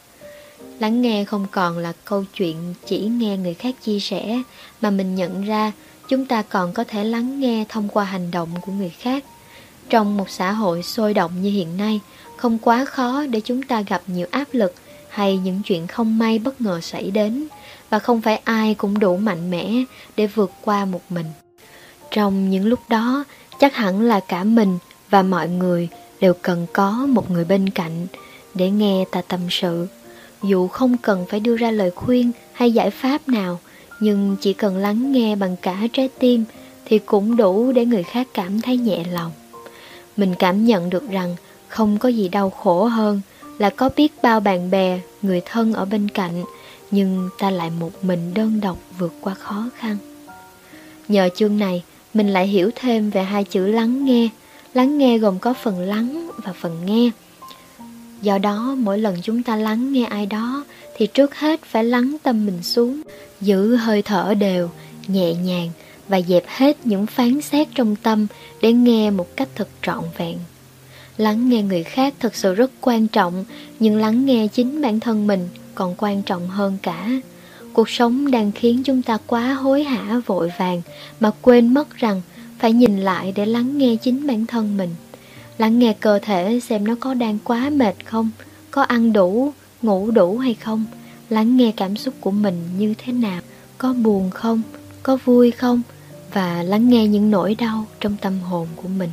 Lắng 0.79 1.01
nghe 1.01 1.25
không 1.25 1.47
còn 1.51 1.77
là 1.77 1.93
câu 2.05 2.23
chuyện 2.33 2.73
chỉ 2.85 2.99
nghe 2.99 3.37
người 3.37 3.53
khác 3.53 3.75
chia 3.83 3.99
sẻ 3.99 4.41
mà 4.81 4.89
mình 4.89 5.15
nhận 5.15 5.45
ra 5.45 5.71
chúng 6.09 6.25
ta 6.25 6.41
còn 6.41 6.73
có 6.73 6.83
thể 6.83 7.03
lắng 7.03 7.39
nghe 7.39 7.65
thông 7.69 7.87
qua 7.89 8.03
hành 8.05 8.31
động 8.31 8.49
của 8.61 8.71
người 8.71 8.93
khác. 8.99 9.23
Trong 9.89 10.17
một 10.17 10.29
xã 10.29 10.51
hội 10.51 10.83
sôi 10.83 11.13
động 11.13 11.31
như 11.41 11.49
hiện 11.49 11.77
nay, 11.77 11.99
không 12.35 12.57
quá 12.57 12.85
khó 12.85 13.25
để 13.25 13.41
chúng 13.41 13.63
ta 13.63 13.81
gặp 13.81 14.01
nhiều 14.07 14.27
áp 14.31 14.47
lực 14.51 14.73
hay 15.09 15.37
những 15.37 15.61
chuyện 15.65 15.87
không 15.87 16.17
may 16.17 16.39
bất 16.39 16.61
ngờ 16.61 16.81
xảy 16.81 17.11
đến 17.11 17.47
và 17.89 17.99
không 17.99 18.21
phải 18.21 18.37
ai 18.43 18.73
cũng 18.73 18.99
đủ 18.99 19.17
mạnh 19.17 19.51
mẽ 19.51 19.83
để 20.15 20.27
vượt 20.27 20.51
qua 20.61 20.85
một 20.85 21.01
mình. 21.09 21.25
Trong 22.11 22.49
những 22.49 22.65
lúc 22.65 22.79
đó, 22.89 23.23
chắc 23.59 23.75
hẳn 23.75 24.01
là 24.01 24.19
cả 24.19 24.43
mình 24.43 24.77
và 25.09 25.21
mọi 25.21 25.49
người 25.49 25.89
đều 26.19 26.33
cần 26.41 26.65
có 26.73 26.91
một 26.91 27.31
người 27.31 27.45
bên 27.45 27.69
cạnh 27.69 28.07
để 28.53 28.69
nghe 28.69 29.05
ta 29.11 29.21
tâm 29.21 29.39
sự 29.49 29.87
dù 30.43 30.67
không 30.67 30.97
cần 30.97 31.25
phải 31.29 31.39
đưa 31.39 31.55
ra 31.55 31.71
lời 31.71 31.91
khuyên 31.91 32.31
hay 32.53 32.71
giải 32.71 32.91
pháp 32.91 33.29
nào 33.29 33.59
nhưng 33.99 34.35
chỉ 34.41 34.53
cần 34.53 34.77
lắng 34.77 35.11
nghe 35.11 35.35
bằng 35.35 35.55
cả 35.61 35.87
trái 35.93 36.09
tim 36.19 36.45
thì 36.85 36.99
cũng 36.99 37.35
đủ 37.35 37.71
để 37.71 37.85
người 37.85 38.03
khác 38.03 38.27
cảm 38.33 38.61
thấy 38.61 38.77
nhẹ 38.77 39.03
lòng 39.11 39.31
mình 40.17 40.35
cảm 40.39 40.65
nhận 40.65 40.89
được 40.89 41.09
rằng 41.09 41.35
không 41.67 41.97
có 41.97 42.09
gì 42.09 42.29
đau 42.29 42.49
khổ 42.49 42.85
hơn 42.85 43.21
là 43.57 43.69
có 43.69 43.89
biết 43.95 44.13
bao 44.23 44.39
bạn 44.39 44.71
bè 44.71 44.99
người 45.21 45.41
thân 45.45 45.73
ở 45.73 45.85
bên 45.85 46.09
cạnh 46.09 46.43
nhưng 46.91 47.29
ta 47.39 47.51
lại 47.51 47.69
một 47.79 48.03
mình 48.03 48.33
đơn 48.33 48.61
độc 48.61 48.77
vượt 48.97 49.13
qua 49.21 49.33
khó 49.33 49.69
khăn. 49.77 49.97
Nhờ 51.07 51.29
chương 51.35 51.57
này, 51.59 51.83
mình 52.13 52.27
lại 52.27 52.47
hiểu 52.47 52.71
thêm 52.75 53.09
về 53.09 53.23
hai 53.23 53.43
chữ 53.43 53.67
lắng 53.67 54.05
nghe. 54.05 54.29
Lắng 54.73 54.97
nghe 54.97 55.17
gồm 55.17 55.39
có 55.39 55.53
phần 55.53 55.79
lắng 55.79 56.31
và 56.43 56.53
phần 56.53 56.85
nghe. 56.85 57.11
Do 58.21 58.37
đó, 58.37 58.75
mỗi 58.77 58.97
lần 58.97 59.15
chúng 59.23 59.43
ta 59.43 59.55
lắng 59.55 59.91
nghe 59.91 60.05
ai 60.05 60.25
đó, 60.25 60.65
thì 60.97 61.07
trước 61.07 61.35
hết 61.35 61.61
phải 61.63 61.83
lắng 61.83 62.17
tâm 62.23 62.45
mình 62.45 62.63
xuống, 62.63 63.01
giữ 63.41 63.75
hơi 63.75 64.01
thở 64.01 64.33
đều, 64.33 64.69
nhẹ 65.07 65.33
nhàng 65.33 65.69
và 66.07 66.21
dẹp 66.21 66.43
hết 66.47 66.77
những 66.83 67.05
phán 67.05 67.41
xét 67.41 67.67
trong 67.75 67.95
tâm 67.95 68.27
để 68.61 68.73
nghe 68.73 69.09
một 69.09 69.35
cách 69.35 69.49
thật 69.55 69.67
trọn 69.81 70.03
vẹn. 70.17 70.37
Lắng 71.17 71.49
nghe 71.49 71.61
người 71.61 71.83
khác 71.83 72.13
thật 72.19 72.35
sự 72.35 72.53
rất 72.53 72.71
quan 72.81 73.07
trọng, 73.07 73.45
nhưng 73.79 73.97
lắng 73.97 74.25
nghe 74.25 74.47
chính 74.47 74.81
bản 74.81 74.99
thân 74.99 75.27
mình 75.27 75.49
còn 75.77 75.95
quan 75.97 76.23
trọng 76.23 76.47
hơn 76.47 76.77
cả. 76.83 77.09
Cuộc 77.73 77.89
sống 77.89 78.31
đang 78.31 78.51
khiến 78.51 78.83
chúng 78.83 79.01
ta 79.01 79.17
quá 79.27 79.53
hối 79.53 79.83
hả, 79.83 80.21
vội 80.25 80.51
vàng, 80.57 80.81
mà 81.19 81.31
quên 81.41 81.73
mất 81.73 81.95
rằng 81.95 82.21
phải 82.59 82.73
nhìn 82.73 82.99
lại 82.99 83.33
để 83.35 83.45
lắng 83.45 83.77
nghe 83.77 83.95
chính 83.95 84.27
bản 84.27 84.45
thân 84.45 84.77
mình. 84.77 84.89
Lắng 85.57 85.79
nghe 85.79 85.93
cơ 85.93 86.19
thể 86.19 86.59
xem 86.59 86.87
nó 86.87 86.95
có 86.99 87.13
đang 87.13 87.37
quá 87.43 87.69
mệt 87.69 87.95
không, 88.05 88.29
có 88.71 88.81
ăn 88.81 89.13
đủ, 89.13 89.51
ngủ 89.81 90.11
đủ 90.11 90.37
hay 90.37 90.53
không. 90.53 90.85
Lắng 91.29 91.57
nghe 91.57 91.71
cảm 91.77 91.95
xúc 91.95 92.13
của 92.19 92.31
mình 92.31 92.63
như 92.77 92.93
thế 92.97 93.13
nào, 93.13 93.41
có 93.77 93.93
buồn 93.93 94.29
không, 94.29 94.61
có 95.03 95.17
vui 95.25 95.51
không, 95.51 95.81
và 96.33 96.63
lắng 96.63 96.89
nghe 96.89 97.07
những 97.07 97.31
nỗi 97.31 97.55
đau 97.55 97.85
trong 97.99 98.15
tâm 98.21 98.39
hồn 98.39 98.67
của 98.75 98.89
mình. 98.97 99.09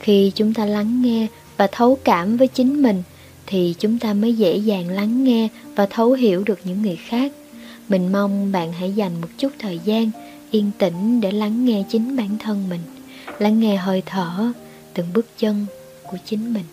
Khi 0.00 0.32
chúng 0.34 0.54
ta 0.54 0.64
lắng 0.64 1.02
nghe 1.02 1.26
và 1.56 1.68
thấu 1.72 1.98
cảm 2.04 2.36
với 2.36 2.48
chính 2.48 2.82
mình 2.82 3.02
thì 3.50 3.74
chúng 3.78 3.98
ta 3.98 4.14
mới 4.14 4.34
dễ 4.34 4.56
dàng 4.56 4.88
lắng 4.88 5.24
nghe 5.24 5.48
và 5.76 5.86
thấu 5.86 6.12
hiểu 6.12 6.42
được 6.46 6.58
những 6.64 6.82
người 6.82 6.96
khác. 6.96 7.32
Mình 7.88 8.12
mong 8.12 8.52
bạn 8.52 8.72
hãy 8.72 8.92
dành 8.92 9.20
một 9.20 9.28
chút 9.38 9.48
thời 9.58 9.80
gian 9.84 10.10
yên 10.50 10.70
tĩnh 10.78 11.20
để 11.20 11.30
lắng 11.30 11.64
nghe 11.64 11.84
chính 11.88 12.16
bản 12.16 12.38
thân 12.38 12.68
mình, 12.68 12.80
lắng 13.38 13.60
nghe 13.60 13.76
hơi 13.76 14.02
thở, 14.06 14.52
từng 14.94 15.06
bước 15.14 15.26
chân 15.38 15.66
của 16.10 16.16
chính 16.24 16.54
mình, 16.54 16.64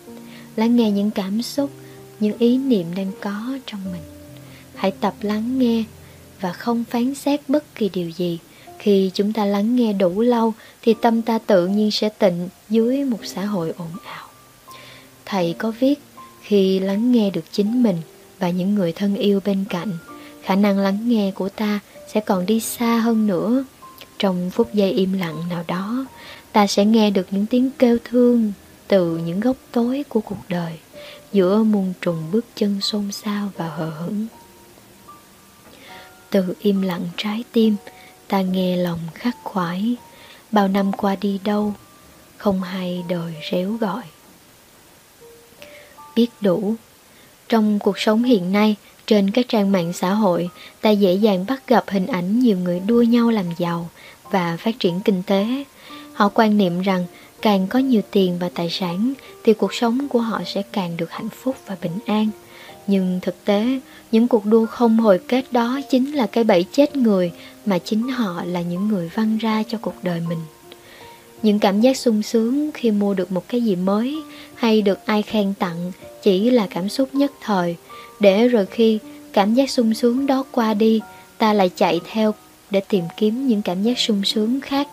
lắng 0.56 0.76
nghe 0.76 0.90
những 0.90 1.10
cảm 1.10 1.42
xúc, 1.42 1.70
những 2.20 2.38
ý 2.38 2.58
niệm 2.58 2.86
đang 2.96 3.12
có 3.20 3.58
trong 3.66 3.80
mình. 3.92 4.02
Hãy 4.74 4.90
tập 4.90 5.14
lắng 5.20 5.58
nghe 5.58 5.84
và 6.40 6.52
không 6.52 6.84
phán 6.90 7.14
xét 7.14 7.40
bất 7.48 7.74
kỳ 7.74 7.88
điều 7.88 8.10
gì. 8.10 8.38
Khi 8.78 9.10
chúng 9.14 9.32
ta 9.32 9.44
lắng 9.44 9.76
nghe 9.76 9.92
đủ 9.92 10.20
lâu 10.20 10.52
thì 10.82 10.94
tâm 11.02 11.22
ta 11.22 11.38
tự 11.38 11.66
nhiên 11.66 11.90
sẽ 11.90 12.08
tịnh 12.08 12.48
dưới 12.68 13.04
một 13.04 13.20
xã 13.24 13.44
hội 13.44 13.72
ồn 13.78 13.88
ào. 14.04 14.28
Thầy 15.24 15.54
có 15.58 15.72
viết 15.80 15.98
khi 16.46 16.78
lắng 16.78 17.12
nghe 17.12 17.30
được 17.30 17.44
chính 17.52 17.82
mình 17.82 17.96
và 18.38 18.50
những 18.50 18.74
người 18.74 18.92
thân 18.92 19.16
yêu 19.16 19.40
bên 19.44 19.64
cạnh, 19.68 19.92
khả 20.42 20.54
năng 20.54 20.78
lắng 20.78 21.08
nghe 21.08 21.30
của 21.34 21.48
ta 21.48 21.80
sẽ 22.12 22.20
còn 22.20 22.46
đi 22.46 22.60
xa 22.60 22.98
hơn 22.98 23.26
nữa. 23.26 23.64
Trong 24.18 24.50
phút 24.50 24.74
giây 24.74 24.92
im 24.92 25.12
lặng 25.12 25.36
nào 25.50 25.64
đó, 25.66 26.06
ta 26.52 26.66
sẽ 26.66 26.84
nghe 26.84 27.10
được 27.10 27.26
những 27.30 27.46
tiếng 27.46 27.70
kêu 27.78 27.98
thương 28.04 28.52
từ 28.88 29.16
những 29.16 29.40
góc 29.40 29.56
tối 29.72 30.04
của 30.08 30.20
cuộc 30.20 30.38
đời, 30.48 30.72
giữa 31.32 31.62
muôn 31.62 31.92
trùng 32.00 32.30
bước 32.32 32.44
chân 32.54 32.80
xôn 32.80 33.12
xao 33.12 33.48
và 33.56 33.68
hờ 33.68 33.90
hững. 33.90 34.26
Từ 36.30 36.54
im 36.60 36.82
lặng 36.82 37.04
trái 37.16 37.44
tim, 37.52 37.76
ta 38.28 38.40
nghe 38.40 38.76
lòng 38.76 39.00
khắc 39.14 39.36
khoải, 39.44 39.96
bao 40.52 40.68
năm 40.68 40.92
qua 40.92 41.16
đi 41.20 41.40
đâu, 41.44 41.74
không 42.36 42.62
hay 42.62 43.04
đời 43.08 43.34
réo 43.50 43.72
gọi 43.72 44.02
biết 46.16 46.28
đủ. 46.40 46.74
Trong 47.48 47.78
cuộc 47.78 47.98
sống 47.98 48.22
hiện 48.22 48.52
nay, 48.52 48.76
trên 49.06 49.30
các 49.30 49.48
trang 49.48 49.72
mạng 49.72 49.92
xã 49.92 50.10
hội, 50.14 50.50
ta 50.80 50.90
dễ 50.90 51.14
dàng 51.14 51.44
bắt 51.48 51.62
gặp 51.66 51.84
hình 51.88 52.06
ảnh 52.06 52.40
nhiều 52.40 52.58
người 52.58 52.80
đua 52.80 53.02
nhau 53.02 53.30
làm 53.30 53.46
giàu 53.58 53.88
và 54.30 54.56
phát 54.56 54.78
triển 54.78 55.00
kinh 55.00 55.22
tế. 55.26 55.64
Họ 56.12 56.28
quan 56.34 56.58
niệm 56.58 56.80
rằng 56.80 57.04
càng 57.42 57.66
có 57.66 57.78
nhiều 57.78 58.02
tiền 58.10 58.38
và 58.38 58.50
tài 58.54 58.70
sản, 58.70 59.12
thì 59.44 59.54
cuộc 59.54 59.74
sống 59.74 60.08
của 60.08 60.20
họ 60.20 60.42
sẽ 60.46 60.62
càng 60.72 60.96
được 60.96 61.10
hạnh 61.10 61.28
phúc 61.28 61.56
và 61.66 61.76
bình 61.82 61.98
an. 62.06 62.28
Nhưng 62.86 63.20
thực 63.22 63.44
tế, 63.44 63.80
những 64.12 64.28
cuộc 64.28 64.46
đua 64.46 64.66
không 64.66 64.98
hồi 64.98 65.20
kết 65.28 65.52
đó 65.52 65.80
chính 65.90 66.12
là 66.12 66.26
cái 66.26 66.44
bẫy 66.44 66.64
chết 66.72 66.96
người 66.96 67.32
mà 67.66 67.78
chính 67.78 68.08
họ 68.08 68.44
là 68.44 68.60
những 68.60 68.88
người 68.88 69.10
văng 69.14 69.38
ra 69.38 69.62
cho 69.68 69.78
cuộc 69.82 69.94
đời 70.02 70.20
mình 70.28 70.38
những 71.42 71.58
cảm 71.58 71.80
giác 71.80 71.96
sung 71.96 72.22
sướng 72.22 72.70
khi 72.74 72.90
mua 72.90 73.14
được 73.14 73.32
một 73.32 73.48
cái 73.48 73.60
gì 73.60 73.76
mới 73.76 74.16
hay 74.54 74.82
được 74.82 75.06
ai 75.06 75.22
khen 75.22 75.54
tặng 75.58 75.92
chỉ 76.22 76.50
là 76.50 76.66
cảm 76.70 76.88
xúc 76.88 77.14
nhất 77.14 77.32
thời. 77.40 77.76
Để 78.20 78.48
rồi 78.48 78.66
khi 78.66 78.98
cảm 79.32 79.54
giác 79.54 79.70
sung 79.70 79.94
sướng 79.94 80.26
đó 80.26 80.44
qua 80.52 80.74
đi, 80.74 81.00
ta 81.38 81.52
lại 81.52 81.70
chạy 81.76 82.00
theo 82.12 82.34
để 82.70 82.80
tìm 82.88 83.04
kiếm 83.16 83.46
những 83.46 83.62
cảm 83.62 83.82
giác 83.82 83.98
sung 83.98 84.24
sướng 84.24 84.60
khác. 84.60 84.88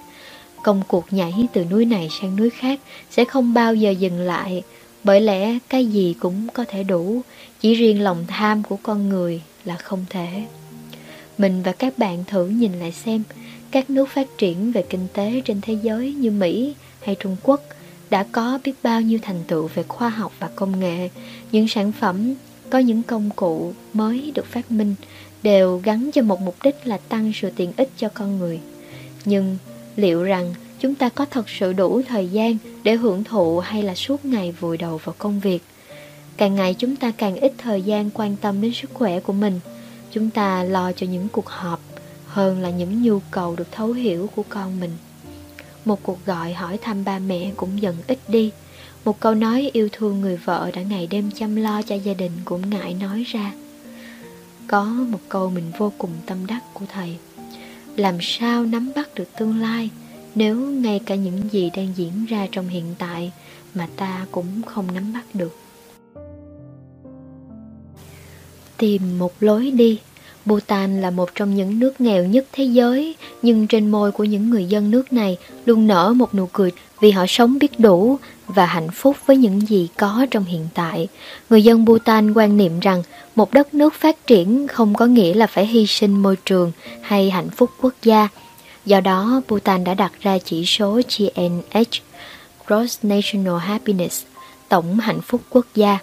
Công 0.63 0.82
cuộc 0.88 1.06
nhảy 1.12 1.47
từ 1.53 1.65
núi 1.65 1.86
này 1.86 2.10
sang 2.21 2.36
núi 2.36 2.49
khác 2.49 2.79
sẽ 3.12 3.25
không 3.25 3.53
bao 3.53 3.75
giờ 3.75 3.91
dừng 3.91 4.19
lại, 4.19 4.63
bởi 5.03 5.21
lẽ 5.21 5.58
cái 5.69 5.86
gì 5.86 6.15
cũng 6.19 6.47
có 6.53 6.65
thể 6.67 6.84
đủ, 6.84 7.21
chỉ 7.62 7.73
riêng 7.73 8.01
lòng 8.01 8.25
tham 8.27 8.63
của 8.63 8.77
con 8.84 9.10
người 9.10 9.41
là 9.65 9.75
không 9.75 10.06
thể. 10.10 10.43
Mình 11.38 11.63
và 11.63 11.71
các 11.71 11.97
bạn 11.97 12.23
thử 12.27 12.45
nhìn 12.47 12.73
lại 12.79 12.91
xem 12.91 13.23
các 13.73 13.89
nước 13.89 14.09
phát 14.09 14.27
triển 14.38 14.71
về 14.71 14.83
kinh 14.89 15.07
tế 15.13 15.41
trên 15.45 15.62
thế 15.62 15.77
giới 15.81 16.13
như 16.13 16.31
mỹ 16.31 16.75
hay 17.03 17.15
trung 17.19 17.36
quốc 17.43 17.62
đã 18.09 18.25
có 18.31 18.59
biết 18.63 18.73
bao 18.83 19.01
nhiêu 19.01 19.19
thành 19.21 19.43
tựu 19.47 19.67
về 19.67 19.83
khoa 19.83 20.09
học 20.09 20.33
và 20.39 20.49
công 20.55 20.79
nghệ. 20.79 21.09
Những 21.51 21.67
sản 21.67 21.91
phẩm, 21.91 22.33
có 22.69 22.79
những 22.79 23.03
công 23.03 23.29
cụ 23.36 23.73
mới 23.93 24.31
được 24.36 24.45
phát 24.45 24.71
minh 24.71 24.95
đều 25.43 25.81
gắn 25.83 26.09
cho 26.13 26.21
một 26.21 26.41
mục 26.41 26.55
đích 26.63 26.75
là 26.83 26.97
tăng 26.97 27.31
sự 27.36 27.49
tiện 27.55 27.73
ích 27.77 27.89
cho 27.97 28.09
con 28.13 28.39
người. 28.39 28.59
Nhưng 29.25 29.57
liệu 29.95 30.23
rằng 30.23 30.53
chúng 30.79 30.95
ta 30.95 31.09
có 31.09 31.25
thật 31.25 31.49
sự 31.49 31.73
đủ 31.73 32.01
thời 32.07 32.27
gian 32.27 32.57
để 32.83 32.95
hưởng 32.95 33.23
thụ 33.23 33.59
hay 33.59 33.83
là 33.83 33.95
suốt 33.95 34.25
ngày 34.25 34.51
vùi 34.51 34.77
đầu 34.77 34.97
vào 35.03 35.15
công 35.17 35.39
việc? 35.39 35.63
Càng 36.38 36.55
ngày 36.55 36.73
chúng 36.73 36.95
ta 36.95 37.12
càng 37.17 37.36
ít 37.36 37.53
thời 37.57 37.81
gian 37.81 38.09
quan 38.13 38.36
tâm 38.36 38.62
đến 38.62 38.73
sức 38.73 38.89
khỏe 38.93 39.19
của 39.19 39.33
mình. 39.33 39.59
Chúng 40.12 40.29
ta 40.29 40.63
lo 40.63 40.91
cho 40.91 41.07
những 41.07 41.27
cuộc 41.31 41.47
họp 41.47 41.92
hơn 42.34 42.62
là 42.62 42.69
những 42.69 43.04
nhu 43.04 43.19
cầu 43.32 43.56
được 43.56 43.72
thấu 43.72 43.91
hiểu 43.93 44.30
của 44.36 44.43
con 44.50 44.80
mình. 44.80 44.91
Một 45.86 46.04
cuộc 46.04 46.26
gọi 46.26 46.54
hỏi 46.54 46.78
thăm 46.78 47.04
ba 47.04 47.19
mẹ 47.19 47.52
cũng 47.56 47.82
dần 47.82 47.96
ít 48.08 48.19
đi. 48.28 48.52
Một 49.06 49.19
câu 49.19 49.36
nói 49.36 49.69
yêu 49.74 49.89
thương 49.91 50.22
người 50.22 50.38
vợ 50.38 50.72
đã 50.74 50.82
ngày 50.82 51.08
đêm 51.08 51.32
chăm 51.32 51.56
lo 51.56 51.82
cho 51.82 51.96
gia 51.96 52.13
đình 52.13 52.32
cũng 52.46 52.69
ngại 52.69 52.93
nói 52.93 53.24
ra. 53.24 53.54
Có 54.67 54.86
một 54.86 55.19
câu 55.30 55.50
mình 55.50 55.72
vô 55.78 55.91
cùng 55.98 56.12
tâm 56.26 56.46
đắc 56.48 56.62
của 56.74 56.86
thầy. 56.93 57.17
Làm 57.96 58.17
sao 58.22 58.65
nắm 58.65 58.91
bắt 58.96 59.15
được 59.15 59.28
tương 59.38 59.60
lai 59.62 59.89
nếu 60.36 60.56
ngay 60.56 61.00
cả 61.06 61.15
những 61.15 61.50
gì 61.52 61.69
đang 61.76 61.93
diễn 61.96 62.26
ra 62.26 62.48
trong 62.52 62.67
hiện 62.67 62.96
tại 62.98 63.32
mà 63.74 63.88
ta 63.96 64.26
cũng 64.32 64.62
không 64.65 64.93
nắm 64.93 65.13
bắt 65.13 65.26
được? 65.34 65.58
Tìm 68.78 69.19
một 69.19 69.34
lối 69.39 69.72
đi. 69.72 70.00
Bhutan 70.45 71.01
là 71.01 71.10
một 71.10 71.36
trong 71.36 71.56
những 71.56 71.79
nước 71.79 72.01
nghèo 72.01 72.25
nhất 72.25 72.45
thế 72.51 72.63
giới, 72.63 73.15
nhưng 73.41 73.67
trên 73.67 73.91
môi 73.91 74.12
của 74.12 74.23
những 74.23 74.49
người 74.49 74.65
dân 74.65 74.91
nước 74.91 75.13
này 75.13 75.38
luôn 75.65 75.88
nở 75.88 76.13
một 76.15 76.36
nụ 76.36 76.45
cười 76.53 76.71
vì 77.01 77.12
họ 77.12 77.25
sống 77.27 77.58
biết 77.60 77.79
đủ 77.79 78.17
và 78.47 78.65
hạnh 78.65 78.89
phúc 78.91 79.17
với 79.25 79.38
những 79.38 79.62
gì 79.67 79.88
có 79.97 80.25
trong 80.32 80.45
hiện 80.45 80.67
tại. 80.73 81.08
Người 81.49 81.63
dân 81.63 81.86
Bhutan 81.86 82.34
quan 82.34 82.58
niệm 82.58 82.79
rằng 82.79 83.03
một 83.36 83.53
đất 83.53 83.73
nước 83.73 83.93
phát 83.93 84.27
triển 84.27 84.67
không 84.67 84.93
có 84.95 85.06
nghĩa 85.06 85.34
là 85.34 85.47
phải 85.47 85.65
hy 85.65 85.88
sinh 85.88 86.21
môi 86.21 86.36
trường 86.45 86.71
hay 87.01 87.29
hạnh 87.29 87.49
phúc 87.49 87.69
quốc 87.82 87.93
gia. 88.03 88.27
Do 88.86 88.99
đó, 88.99 89.41
Bhutan 89.47 89.84
đã 89.84 89.93
đặt 89.93 90.12
ra 90.21 90.38
chỉ 90.45 90.65
số 90.65 91.01
GNH, 91.17 91.82
Gross 92.67 92.99
National 93.03 93.58
Happiness, 93.58 94.23
tổng 94.69 94.99
hạnh 94.99 95.21
phúc 95.21 95.41
quốc 95.49 95.65
gia 95.75 95.99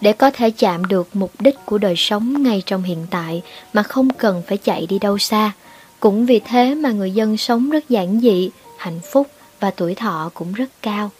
để 0.00 0.12
có 0.12 0.30
thể 0.30 0.50
chạm 0.50 0.84
được 0.84 1.08
mục 1.16 1.32
đích 1.38 1.66
của 1.66 1.78
đời 1.78 1.94
sống 1.96 2.42
ngay 2.42 2.62
trong 2.66 2.82
hiện 2.82 3.06
tại 3.10 3.42
mà 3.72 3.82
không 3.82 4.10
cần 4.10 4.42
phải 4.46 4.58
chạy 4.58 4.86
đi 4.86 4.98
đâu 4.98 5.18
xa. 5.18 5.52
Cũng 6.00 6.26
vì 6.26 6.40
thế 6.40 6.74
mà 6.74 6.90
người 6.90 7.10
dân 7.10 7.36
sống 7.36 7.70
rất 7.70 7.88
giản 7.88 8.20
dị, 8.20 8.50
hạnh 8.78 9.00
phúc 9.12 9.26
và 9.60 9.70
tuổi 9.70 9.94
thọ 9.94 10.30
cũng 10.34 10.52
rất 10.52 10.70
cao. 10.82 11.10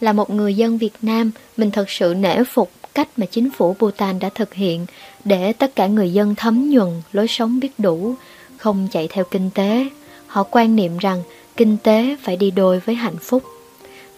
Là 0.00 0.12
một 0.12 0.30
người 0.30 0.54
dân 0.54 0.78
Việt 0.78 0.94
Nam, 1.02 1.30
mình 1.56 1.70
thật 1.70 1.90
sự 1.90 2.14
nể 2.14 2.44
phục 2.44 2.70
cách 2.94 3.08
mà 3.16 3.26
chính 3.26 3.50
phủ 3.50 3.76
Bhutan 3.78 4.18
đã 4.18 4.28
thực 4.34 4.54
hiện 4.54 4.86
để 5.24 5.52
tất 5.52 5.76
cả 5.76 5.86
người 5.86 6.12
dân 6.12 6.34
thấm 6.34 6.70
nhuần 6.70 7.02
lối 7.12 7.28
sống 7.28 7.60
biết 7.60 7.70
đủ, 7.78 8.14
không 8.56 8.88
chạy 8.92 9.08
theo 9.08 9.24
kinh 9.30 9.50
tế. 9.50 9.86
Họ 10.26 10.42
quan 10.42 10.76
niệm 10.76 10.98
rằng 10.98 11.22
kinh 11.56 11.76
tế 11.82 12.16
phải 12.22 12.36
đi 12.36 12.50
đôi 12.50 12.80
với 12.80 12.94
hạnh 12.94 13.16
phúc. 13.20 13.42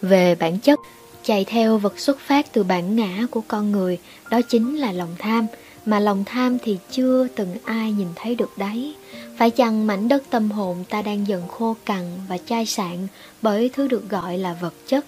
về 0.01 0.35
bản 0.35 0.59
chất 0.59 0.79
chạy 1.25 1.45
theo 1.45 1.77
vật 1.77 1.99
xuất 1.99 2.19
phát 2.19 2.53
từ 2.53 2.63
bản 2.63 2.95
ngã 2.95 3.25
của 3.31 3.41
con 3.47 3.71
người, 3.71 3.99
đó 4.29 4.41
chính 4.41 4.77
là 4.77 4.91
lòng 4.91 5.15
tham. 5.19 5.47
Mà 5.85 5.99
lòng 5.99 6.23
tham 6.25 6.57
thì 6.59 6.77
chưa 6.91 7.27
từng 7.35 7.55
ai 7.63 7.91
nhìn 7.91 8.07
thấy 8.15 8.35
được 8.35 8.57
đấy. 8.57 8.95
Phải 9.37 9.49
chăng 9.49 9.87
mảnh 9.87 10.07
đất 10.07 10.23
tâm 10.29 10.51
hồn 10.51 10.83
ta 10.89 11.01
đang 11.01 11.27
dần 11.27 11.47
khô 11.47 11.75
cằn 11.85 12.03
và 12.29 12.37
chai 12.37 12.65
sạn 12.65 13.07
bởi 13.41 13.69
thứ 13.73 13.87
được 13.87 14.09
gọi 14.09 14.37
là 14.37 14.57
vật 14.61 14.73
chất? 14.87 15.05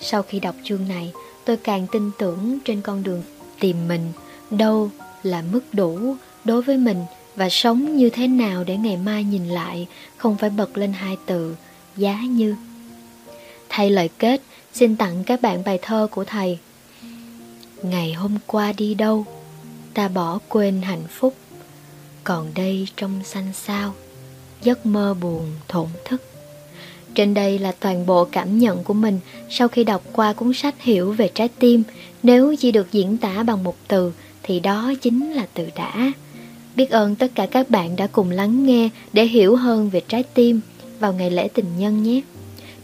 Sau 0.00 0.22
khi 0.22 0.40
đọc 0.40 0.54
chương 0.64 0.88
này, 0.88 1.12
tôi 1.44 1.56
càng 1.56 1.86
tin 1.92 2.10
tưởng 2.18 2.58
trên 2.64 2.80
con 2.80 3.02
đường 3.02 3.22
tìm 3.60 3.88
mình, 3.88 4.12
đâu 4.50 4.90
là 5.22 5.42
mức 5.52 5.60
đủ 5.72 6.16
đối 6.44 6.62
với 6.62 6.76
mình 6.76 7.04
và 7.36 7.48
sống 7.48 7.96
như 7.96 8.10
thế 8.10 8.26
nào 8.26 8.64
để 8.64 8.76
ngày 8.76 8.96
mai 8.96 9.24
nhìn 9.24 9.48
lại 9.48 9.86
không 10.16 10.36
phải 10.36 10.50
bật 10.50 10.76
lên 10.78 10.92
hai 10.92 11.16
từ, 11.26 11.56
giá 11.96 12.20
như. 12.22 12.56
Thay 13.68 13.90
lời 13.90 14.10
kết 14.18 14.40
xin 14.74 14.96
tặng 14.96 15.24
các 15.24 15.42
bạn 15.42 15.62
bài 15.64 15.78
thơ 15.82 16.08
của 16.10 16.24
thầy. 16.24 16.58
Ngày 17.82 18.12
hôm 18.12 18.38
qua 18.46 18.72
đi 18.72 18.94
đâu, 18.94 19.24
ta 19.94 20.08
bỏ 20.08 20.38
quên 20.48 20.82
hạnh 20.82 21.04
phúc. 21.08 21.34
Còn 22.24 22.50
đây 22.54 22.88
trong 22.96 23.20
xanh 23.24 23.52
sao 23.54 23.94
giấc 24.62 24.86
mơ 24.86 25.14
buồn 25.20 25.52
thổn 25.68 25.86
thức. 26.04 26.22
Trên 27.14 27.34
đây 27.34 27.58
là 27.58 27.72
toàn 27.80 28.06
bộ 28.06 28.24
cảm 28.24 28.58
nhận 28.58 28.84
của 28.84 28.94
mình 28.94 29.20
sau 29.50 29.68
khi 29.68 29.84
đọc 29.84 30.02
qua 30.12 30.32
cuốn 30.32 30.52
sách 30.52 30.82
hiểu 30.82 31.12
về 31.12 31.30
trái 31.34 31.48
tim. 31.48 31.82
Nếu 32.22 32.54
chỉ 32.58 32.72
được 32.72 32.92
diễn 32.92 33.16
tả 33.16 33.42
bằng 33.42 33.64
một 33.64 33.76
từ, 33.88 34.12
thì 34.42 34.60
đó 34.60 34.92
chính 35.00 35.32
là 35.32 35.46
từ 35.54 35.68
đã. 35.76 36.12
Biết 36.76 36.90
ơn 36.90 37.16
tất 37.16 37.32
cả 37.34 37.46
các 37.46 37.70
bạn 37.70 37.96
đã 37.96 38.06
cùng 38.06 38.30
lắng 38.30 38.66
nghe 38.66 38.88
để 39.12 39.24
hiểu 39.24 39.56
hơn 39.56 39.90
về 39.90 40.02
trái 40.08 40.22
tim 40.22 40.60
vào 41.00 41.12
ngày 41.12 41.30
lễ 41.30 41.48
tình 41.54 41.78
nhân 41.78 42.02
nhé 42.02 42.20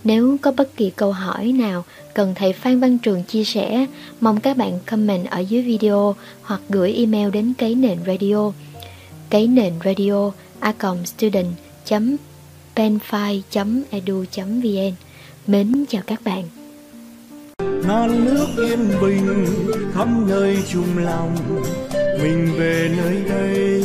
nếu 0.04 0.36
có 0.42 0.52
bất 0.52 0.76
kỳ 0.76 0.90
câu 0.90 1.12
hỏi 1.12 1.52
nào 1.52 1.84
cần 2.14 2.34
thầy 2.34 2.52
Phan 2.52 2.80
Văn 2.80 2.98
Trường 2.98 3.24
chia 3.24 3.44
sẻ, 3.44 3.86
mong 4.20 4.40
các 4.40 4.56
bạn 4.56 4.78
comment 4.86 5.30
ở 5.30 5.40
dưới 5.40 5.62
video 5.62 6.14
hoặc 6.42 6.60
gửi 6.68 6.92
email 6.92 7.30
đến 7.30 7.52
cấy 7.58 7.74
nền 7.74 7.98
radio. 8.06 8.52
Cấy 9.30 9.46
nền 9.46 9.72
radio 9.84 10.30
a 10.60 10.72
student 11.04 11.46
penfile 12.76 13.40
edu 13.90 14.24
vn. 14.34 14.92
Mến 15.46 15.84
chào 15.88 16.02
các 16.06 16.20
bạn. 16.24 16.44
Non 17.88 18.24
nước 18.24 18.46
yên 18.56 18.88
bình 19.00 19.46
khắp 19.94 20.08
nơi 20.26 20.56
chung 20.72 20.98
lòng. 20.98 21.36
Mình 22.22 22.54
về 22.58 22.90
nơi 22.96 23.22
đây 23.28 23.84